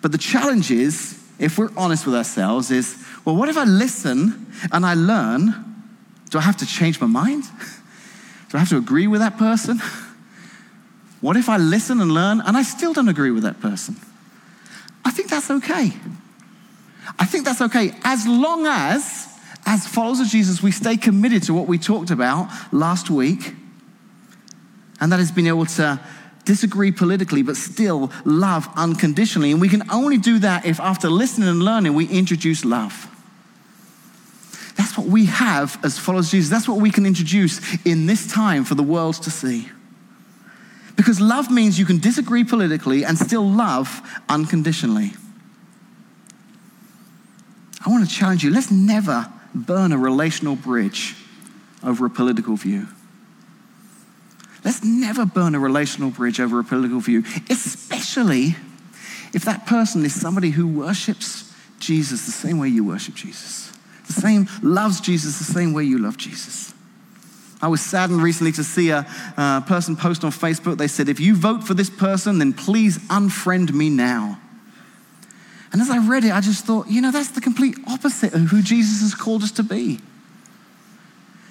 But 0.02 0.12
the 0.12 0.18
challenge 0.18 0.70
is, 0.70 1.18
if 1.38 1.58
we're 1.58 1.70
honest 1.76 2.06
with 2.06 2.14
ourselves, 2.14 2.70
is 2.70 3.04
well, 3.24 3.36
what 3.36 3.48
if 3.48 3.56
I 3.56 3.64
listen 3.64 4.46
and 4.72 4.84
I 4.84 4.94
learn? 4.94 5.64
Do 6.30 6.38
I 6.38 6.42
have 6.42 6.56
to 6.58 6.66
change 6.66 7.00
my 7.00 7.06
mind? 7.06 7.44
Do 8.48 8.56
I 8.56 8.60
have 8.60 8.68
to 8.70 8.76
agree 8.76 9.06
with 9.06 9.20
that 9.20 9.38
person? 9.38 9.80
What 11.20 11.36
if 11.36 11.48
I 11.48 11.56
listen 11.56 12.00
and 12.00 12.12
learn 12.12 12.40
and 12.40 12.56
I 12.56 12.62
still 12.62 12.92
don't 12.92 13.08
agree 13.08 13.30
with 13.30 13.42
that 13.42 13.60
person? 13.60 13.96
I 15.04 15.10
think 15.10 15.28
that's 15.28 15.50
okay. 15.50 15.92
I 17.18 17.24
think 17.24 17.44
that's 17.44 17.60
okay 17.60 17.94
as 18.04 18.26
long 18.26 18.66
as, 18.66 19.26
as 19.66 19.86
followers 19.86 20.20
of 20.20 20.28
Jesus, 20.28 20.62
we 20.62 20.70
stay 20.70 20.96
committed 20.96 21.42
to 21.44 21.54
what 21.54 21.66
we 21.66 21.78
talked 21.78 22.10
about 22.10 22.48
last 22.72 23.10
week, 23.10 23.54
and 25.00 25.10
that 25.12 25.20
is 25.20 25.32
being 25.32 25.48
able 25.48 25.66
to 25.66 26.00
disagree 26.48 26.90
politically, 26.90 27.42
but 27.42 27.56
still 27.56 28.10
love 28.24 28.66
unconditionally. 28.74 29.52
And 29.52 29.60
we 29.60 29.68
can 29.68 29.88
only 29.90 30.16
do 30.16 30.38
that 30.38 30.64
if, 30.64 30.80
after 30.80 31.10
listening 31.10 31.48
and 31.48 31.62
learning, 31.62 31.92
we 31.92 32.08
introduce 32.08 32.64
love. 32.64 33.06
That's 34.74 34.96
what 34.96 35.06
we 35.06 35.26
have 35.26 35.78
as 35.84 35.98
followers 35.98 36.26
of 36.28 36.30
Jesus. 36.30 36.50
That's 36.50 36.66
what 36.66 36.78
we 36.78 36.90
can 36.90 37.04
introduce 37.04 37.60
in 37.84 38.06
this 38.06 38.32
time 38.32 38.64
for 38.64 38.74
the 38.74 38.82
world 38.82 39.16
to 39.24 39.30
see. 39.30 39.68
Because 40.96 41.20
love 41.20 41.50
means 41.50 41.78
you 41.78 41.84
can 41.84 41.98
disagree 41.98 42.44
politically 42.44 43.04
and 43.04 43.18
still 43.18 43.46
love 43.46 44.00
unconditionally. 44.28 45.12
I 47.84 47.90
want 47.90 48.08
to 48.08 48.12
challenge 48.12 48.42
you 48.42 48.50
let's 48.50 48.70
never 48.70 49.30
burn 49.54 49.92
a 49.92 49.98
relational 49.98 50.56
bridge 50.56 51.14
over 51.82 52.06
a 52.06 52.10
political 52.10 52.56
view. 52.56 52.88
Let's 54.64 54.82
never 54.82 55.24
burn 55.24 55.54
a 55.54 55.60
relational 55.60 56.10
bridge 56.10 56.40
over 56.40 56.58
a 56.58 56.64
political 56.64 57.00
view, 57.00 57.24
especially 57.48 58.56
if 59.32 59.44
that 59.44 59.66
person 59.66 60.04
is 60.04 60.18
somebody 60.18 60.50
who 60.50 60.66
worships 60.66 61.52
Jesus 61.78 62.26
the 62.26 62.32
same 62.32 62.58
way 62.58 62.68
you 62.68 62.84
worship 62.84 63.14
Jesus, 63.14 63.72
the 64.06 64.12
same 64.12 64.48
loves 64.62 65.00
Jesus 65.00 65.38
the 65.38 65.44
same 65.44 65.72
way 65.72 65.84
you 65.84 65.98
love 65.98 66.16
Jesus. 66.16 66.74
I 67.60 67.68
was 67.68 67.80
saddened 67.80 68.22
recently 68.22 68.52
to 68.52 68.64
see 68.64 68.90
a 68.90 69.06
uh, 69.36 69.60
person 69.62 69.96
post 69.96 70.22
on 70.22 70.30
Facebook. 70.30 70.78
They 70.78 70.88
said, 70.88 71.08
If 71.08 71.18
you 71.18 71.34
vote 71.34 71.64
for 71.64 71.74
this 71.74 71.90
person, 71.90 72.38
then 72.38 72.52
please 72.52 72.98
unfriend 73.08 73.72
me 73.72 73.90
now. 73.90 74.40
And 75.72 75.82
as 75.82 75.90
I 75.90 75.98
read 75.98 76.24
it, 76.24 76.32
I 76.32 76.40
just 76.40 76.64
thought, 76.64 76.86
you 76.88 77.00
know, 77.00 77.10
that's 77.10 77.30
the 77.30 77.40
complete 77.40 77.76
opposite 77.88 78.32
of 78.32 78.42
who 78.42 78.62
Jesus 78.62 79.02
has 79.02 79.14
called 79.14 79.42
us 79.42 79.52
to 79.52 79.62
be. 79.62 79.98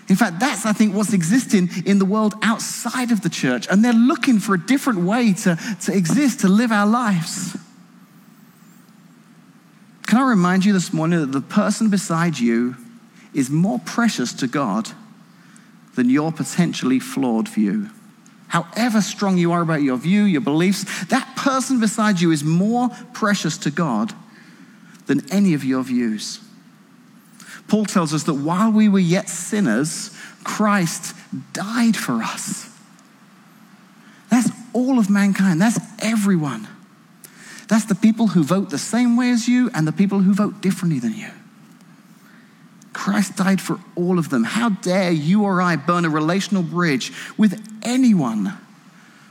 In 0.09 0.15
fact, 0.15 0.39
that's, 0.39 0.65
I 0.65 0.71
think, 0.71 0.95
what's 0.95 1.11
existing 1.11 1.69
in 1.85 1.99
the 1.99 2.05
world 2.05 2.35
outside 2.41 3.11
of 3.11 3.21
the 3.21 3.29
church. 3.29 3.67
And 3.69 3.83
they're 3.83 3.91
looking 3.93 4.39
for 4.39 4.55
a 4.55 4.59
different 4.59 4.99
way 4.99 5.33
to, 5.33 5.57
to 5.81 5.93
exist, 5.93 6.41
to 6.41 6.47
live 6.47 6.71
our 6.71 6.87
lives. 6.87 7.57
Can 10.05 10.19
I 10.19 10.29
remind 10.29 10.63
you 10.63 10.71
this 10.71 10.93
morning 10.93 11.19
that 11.19 11.33
the 11.33 11.41
person 11.41 11.89
beside 11.89 12.39
you 12.39 12.77
is 13.33 13.49
more 13.49 13.79
precious 13.79 14.31
to 14.35 14.47
God 14.47 14.89
than 15.95 16.09
your 16.09 16.31
potentially 16.31 16.99
flawed 16.99 17.49
view? 17.49 17.89
However 18.47 19.01
strong 19.01 19.37
you 19.37 19.51
are 19.51 19.61
about 19.61 19.81
your 19.81 19.97
view, 19.97 20.23
your 20.23 20.39
beliefs, 20.39 21.05
that 21.07 21.35
person 21.35 21.81
beside 21.81 22.21
you 22.21 22.31
is 22.31 22.45
more 22.45 22.89
precious 23.11 23.57
to 23.59 23.71
God 23.71 24.13
than 25.07 25.29
any 25.31 25.53
of 25.53 25.65
your 25.65 25.83
views. 25.83 26.39
Paul 27.67 27.85
tells 27.85 28.13
us 28.13 28.23
that 28.23 28.35
while 28.35 28.71
we 28.71 28.87
were 28.87 28.99
yet 28.99 29.29
sinners, 29.29 30.15
Christ 30.43 31.15
died 31.53 31.97
for 31.97 32.23
us. 32.23 32.69
That's 34.29 34.49
all 34.73 34.99
of 34.99 35.09
mankind, 35.09 35.61
that's 35.61 35.79
everyone. 35.99 36.67
That's 37.67 37.85
the 37.85 37.95
people 37.95 38.27
who 38.27 38.43
vote 38.43 38.69
the 38.69 38.77
same 38.77 39.17
way 39.17 39.29
as 39.31 39.47
you 39.47 39.69
and 39.73 39.85
the 39.85 39.91
people 39.91 40.19
who 40.19 40.33
vote 40.33 40.61
differently 40.61 40.99
than 40.99 41.13
you. 41.13 41.29
Christ 42.93 43.35
died 43.35 43.61
for 43.61 43.79
all 43.95 44.17
of 44.17 44.29
them. 44.29 44.43
How 44.43 44.69
dare 44.69 45.11
you 45.11 45.43
or 45.43 45.61
I 45.61 45.75
burn 45.75 46.05
a 46.05 46.09
relational 46.09 46.63
bridge 46.63 47.11
with 47.37 47.61
anyone 47.83 48.57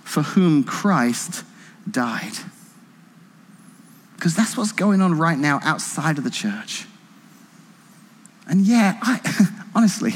for 0.05 0.23
whom 0.23 0.65
Christ 0.65 1.45
died? 1.91 2.33
Because 4.15 4.37
that's 4.37 4.57
what's 4.57 4.73
going 4.73 5.01
on 5.01 5.19
right 5.19 5.39
now 5.39 5.61
outside 5.63 6.19
of 6.19 6.25
the 6.25 6.31
church. 6.31 6.87
And 8.47 8.67
yeah, 8.67 8.99
I, 9.03 9.21
honestly, 9.75 10.15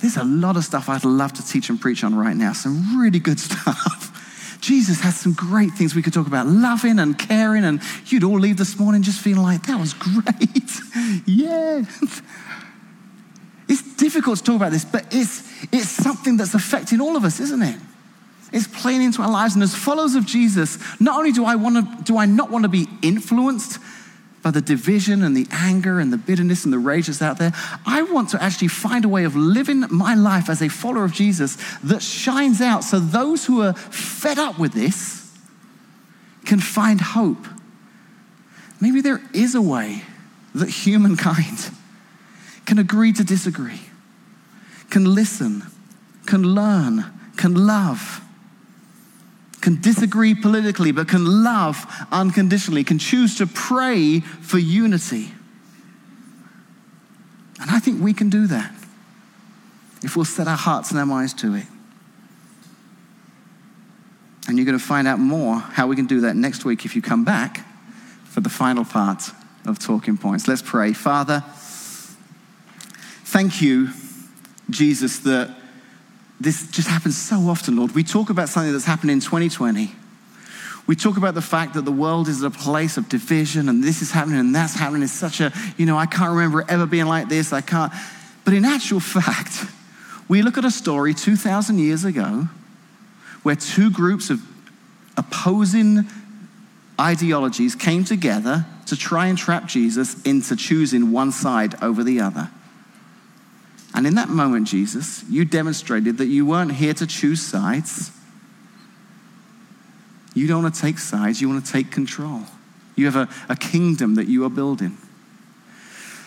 there's 0.00 0.16
a 0.16 0.24
lot 0.24 0.56
of 0.56 0.64
stuff 0.64 0.88
I'd 0.88 1.04
love 1.04 1.32
to 1.34 1.46
teach 1.46 1.70
and 1.70 1.80
preach 1.80 2.04
on 2.04 2.14
right 2.14 2.36
now, 2.36 2.52
some 2.52 2.98
really 2.98 3.18
good 3.18 3.40
stuff. 3.48 4.12
Jesus 4.60 5.00
has 5.00 5.16
some 5.16 5.32
great 5.32 5.72
things 5.72 5.94
we 5.94 6.02
could 6.02 6.12
talk 6.12 6.26
about 6.26 6.46
loving 6.46 6.98
and 6.98 7.18
caring, 7.18 7.64
and 7.64 7.80
you'd 8.06 8.24
all 8.24 8.38
leave 8.38 8.56
this 8.56 8.78
morning 8.78 9.02
just 9.02 9.20
feeling 9.20 9.42
like 9.42 9.66
that 9.66 9.78
was 9.78 9.94
great. 9.94 11.22
yeah. 11.26 11.84
It's 13.68 13.96
difficult 13.96 14.38
to 14.38 14.44
talk 14.44 14.56
about 14.56 14.72
this, 14.72 14.84
but 14.84 15.06
it's, 15.10 15.42
it's 15.72 15.88
something 15.88 16.36
that's 16.36 16.54
affecting 16.54 17.00
all 17.00 17.16
of 17.16 17.24
us, 17.24 17.40
isn't 17.40 17.62
it? 17.62 17.78
It's 18.52 18.66
playing 18.68 19.02
into 19.02 19.22
our 19.22 19.30
lives. 19.30 19.54
And 19.54 19.62
as 19.62 19.74
followers 19.74 20.14
of 20.14 20.24
Jesus, 20.24 20.78
not 21.00 21.18
only 21.18 21.32
do 21.32 21.44
I, 21.44 21.56
want 21.56 21.76
to, 21.76 22.04
do 22.04 22.16
I 22.18 22.26
not 22.26 22.50
want 22.50 22.62
to 22.62 22.68
be 22.68 22.86
influenced 23.02 23.78
by 24.46 24.52
the 24.52 24.60
division 24.60 25.24
and 25.24 25.36
the 25.36 25.44
anger 25.50 25.98
and 25.98 26.12
the 26.12 26.16
bitterness 26.16 26.62
and 26.64 26.72
the 26.72 26.78
rage 26.78 27.08
that's 27.08 27.20
out 27.20 27.36
there. 27.36 27.52
I 27.84 28.02
want 28.02 28.28
to 28.28 28.40
actually 28.40 28.68
find 28.68 29.04
a 29.04 29.08
way 29.08 29.24
of 29.24 29.34
living 29.34 29.84
my 29.90 30.14
life 30.14 30.48
as 30.48 30.62
a 30.62 30.68
follower 30.68 31.02
of 31.02 31.12
Jesus 31.12 31.58
that 31.82 32.00
shines 32.00 32.60
out 32.60 32.84
so 32.84 33.00
those 33.00 33.44
who 33.44 33.62
are 33.62 33.72
fed 33.72 34.38
up 34.38 34.56
with 34.56 34.72
this 34.72 35.36
can 36.44 36.60
find 36.60 37.00
hope. 37.00 37.44
Maybe 38.80 39.00
there 39.00 39.20
is 39.34 39.56
a 39.56 39.60
way 39.60 40.02
that 40.54 40.68
humankind 40.68 41.72
can 42.66 42.78
agree 42.78 43.12
to 43.14 43.24
disagree, 43.24 43.80
can 44.90 45.12
listen, 45.12 45.64
can 46.24 46.44
learn, 46.44 47.04
can 47.36 47.66
love 47.66 48.20
can 49.66 49.80
disagree 49.80 50.32
politically, 50.32 50.92
but 50.92 51.08
can 51.08 51.42
love 51.42 51.92
unconditionally, 52.12 52.84
can 52.84 53.00
choose 53.00 53.36
to 53.36 53.48
pray 53.48 54.20
for 54.20 54.58
unity. 54.58 55.32
And 57.60 57.68
I 57.72 57.80
think 57.80 58.00
we 58.00 58.14
can 58.14 58.30
do 58.30 58.46
that 58.46 58.72
if 60.04 60.14
we'll 60.14 60.24
set 60.24 60.46
our 60.46 60.56
hearts 60.56 60.92
and 60.92 61.00
our 61.00 61.06
minds 61.06 61.34
to 61.34 61.56
it. 61.56 61.64
And 64.46 64.56
you're 64.56 64.66
going 64.66 64.78
to 64.78 64.84
find 64.84 65.08
out 65.08 65.18
more 65.18 65.58
how 65.58 65.88
we 65.88 65.96
can 65.96 66.06
do 66.06 66.20
that 66.20 66.36
next 66.36 66.64
week 66.64 66.84
if 66.84 66.94
you 66.94 67.02
come 67.02 67.24
back 67.24 67.66
for 68.22 68.40
the 68.40 68.48
final 68.48 68.84
part 68.84 69.32
of 69.64 69.80
Talking 69.80 70.16
Points. 70.16 70.46
Let's 70.46 70.62
pray. 70.62 70.92
Father, 70.92 71.42
thank 73.24 73.60
you, 73.60 73.88
Jesus, 74.70 75.18
that 75.20 75.50
this 76.40 76.66
just 76.70 76.88
happens 76.88 77.16
so 77.16 77.36
often, 77.48 77.76
Lord. 77.76 77.94
We 77.94 78.04
talk 78.04 78.30
about 78.30 78.48
something 78.48 78.72
that's 78.72 78.84
happened 78.84 79.10
in 79.10 79.20
2020. 79.20 79.92
We 80.86 80.94
talk 80.94 81.16
about 81.16 81.34
the 81.34 81.42
fact 81.42 81.74
that 81.74 81.84
the 81.84 81.92
world 81.92 82.28
is 82.28 82.42
a 82.42 82.50
place 82.50 82.96
of 82.96 83.08
division 83.08 83.68
and 83.68 83.82
this 83.82 84.02
is 84.02 84.12
happening 84.12 84.38
and 84.38 84.54
that's 84.54 84.74
happening. 84.74 85.02
It's 85.02 85.12
such 85.12 85.40
a, 85.40 85.52
you 85.76 85.86
know, 85.86 85.96
I 85.96 86.06
can't 86.06 86.30
remember 86.30 86.60
it 86.60 86.66
ever 86.68 86.86
being 86.86 87.06
like 87.06 87.28
this. 87.28 87.52
I 87.52 87.60
can't. 87.60 87.92
But 88.44 88.54
in 88.54 88.64
actual 88.64 89.00
fact, 89.00 89.64
we 90.28 90.42
look 90.42 90.58
at 90.58 90.64
a 90.64 90.70
story 90.70 91.14
2,000 91.14 91.78
years 91.78 92.04
ago 92.04 92.48
where 93.42 93.56
two 93.56 93.90
groups 93.90 94.30
of 94.30 94.40
opposing 95.16 96.04
ideologies 97.00 97.74
came 97.74 98.04
together 98.04 98.66
to 98.86 98.96
try 98.96 99.26
and 99.26 99.36
trap 99.36 99.66
Jesus 99.66 100.22
into 100.22 100.56
choosing 100.56 101.10
one 101.10 101.32
side 101.32 101.74
over 101.82 102.04
the 102.04 102.20
other. 102.20 102.50
And 103.96 104.06
in 104.06 104.14
that 104.16 104.28
moment, 104.28 104.68
Jesus, 104.68 105.24
you 105.28 105.46
demonstrated 105.46 106.18
that 106.18 106.26
you 106.26 106.44
weren't 106.44 106.72
here 106.72 106.92
to 106.92 107.06
choose 107.06 107.40
sides. 107.40 108.12
You 110.34 110.46
don't 110.46 110.62
want 110.62 110.74
to 110.74 110.80
take 110.80 110.98
sides, 110.98 111.40
you 111.40 111.48
want 111.48 111.64
to 111.64 111.72
take 111.72 111.90
control. 111.90 112.42
You 112.94 113.06
have 113.06 113.16
a, 113.16 113.28
a 113.48 113.56
kingdom 113.56 114.16
that 114.16 114.28
you 114.28 114.44
are 114.44 114.50
building. 114.50 114.98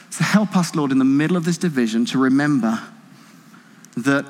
So 0.10 0.24
help 0.24 0.58
us, 0.58 0.74
Lord, 0.74 0.92
in 0.92 0.98
the 0.98 1.06
middle 1.06 1.38
of 1.38 1.46
this 1.46 1.60
division 1.60 2.06
to 2.06 2.18
remember 2.18 2.82
that 3.96 4.26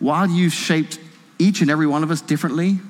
while 0.00 0.28
you've 0.28 0.52
shaped 0.52 0.98
each 1.38 1.60
and 1.60 1.70
every 1.70 1.86
one 1.86 2.02
of 2.02 2.10
us 2.10 2.20
differently, 2.20 2.80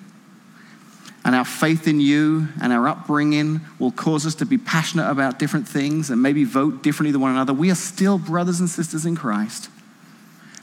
and 1.26 1.34
our 1.34 1.44
faith 1.44 1.88
in 1.88 1.98
you 1.98 2.46
and 2.62 2.72
our 2.72 2.86
upbringing 2.86 3.60
will 3.80 3.90
cause 3.90 4.24
us 4.24 4.36
to 4.36 4.46
be 4.46 4.56
passionate 4.56 5.10
about 5.10 5.40
different 5.40 5.66
things 5.66 6.08
and 6.08 6.22
maybe 6.22 6.44
vote 6.44 6.84
differently 6.84 7.10
than 7.10 7.20
one 7.20 7.32
another, 7.32 7.52
we 7.52 7.68
are 7.68 7.74
still 7.74 8.16
brothers 8.16 8.60
and 8.60 8.70
sisters 8.70 9.04
in 9.04 9.16
Christ. 9.16 9.68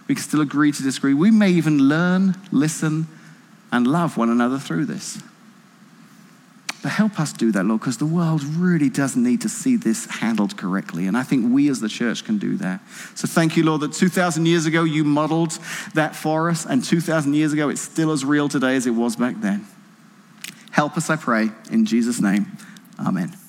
We 0.08 0.16
can 0.16 0.24
still 0.24 0.40
agree 0.40 0.72
to 0.72 0.82
disagree. 0.82 1.14
We 1.14 1.32
may 1.32 1.50
even 1.50 1.90
learn, 1.90 2.38
listen, 2.50 3.08
and 3.74 3.86
love 3.86 4.16
one 4.16 4.30
another 4.30 4.58
through 4.58 4.86
this. 4.86 5.22
But 6.82 6.94
help 6.94 7.20
us 7.20 7.34
do 7.34 7.52
that, 7.52 7.66
Lord, 7.66 7.82
because 7.82 7.98
the 7.98 8.06
world 8.06 8.42
really 8.46 8.88
does 8.88 9.18
need 9.18 9.42
to 9.42 9.50
see 9.50 9.76
this 9.76 10.06
handled 10.06 10.56
correctly. 10.56 11.08
And 11.08 11.18
I 11.18 11.24
think 11.24 11.54
we 11.54 11.68
as 11.68 11.82
the 11.82 11.90
church 11.90 12.24
can 12.24 12.38
do 12.38 12.56
that. 12.58 12.80
So 13.16 13.28
thank 13.28 13.58
you, 13.58 13.66
Lord, 13.66 13.82
that 13.82 13.92
2,000 13.92 14.46
years 14.46 14.66
ago 14.66 14.86
you 14.86 15.04
modeled 15.04 15.60
that 15.94 16.16
for 16.16 16.50
us, 16.50 16.66
and 16.66 16.82
2,000 16.82 17.34
years 17.34 17.52
ago 17.52 17.68
it's 17.68 17.82
still 17.82 18.14
as 18.14 18.24
real 18.24 18.48
today 18.48 18.78
as 18.78 18.88
it 18.88 18.92
was 18.92 19.18
back 19.18 19.36
then. 19.42 19.68
Help 20.74 20.98
us, 20.98 21.12
I 21.12 21.16
pray, 21.16 21.52
in 21.70 21.86
Jesus' 21.86 22.20
name. 22.20 22.58
Amen. 23.00 23.43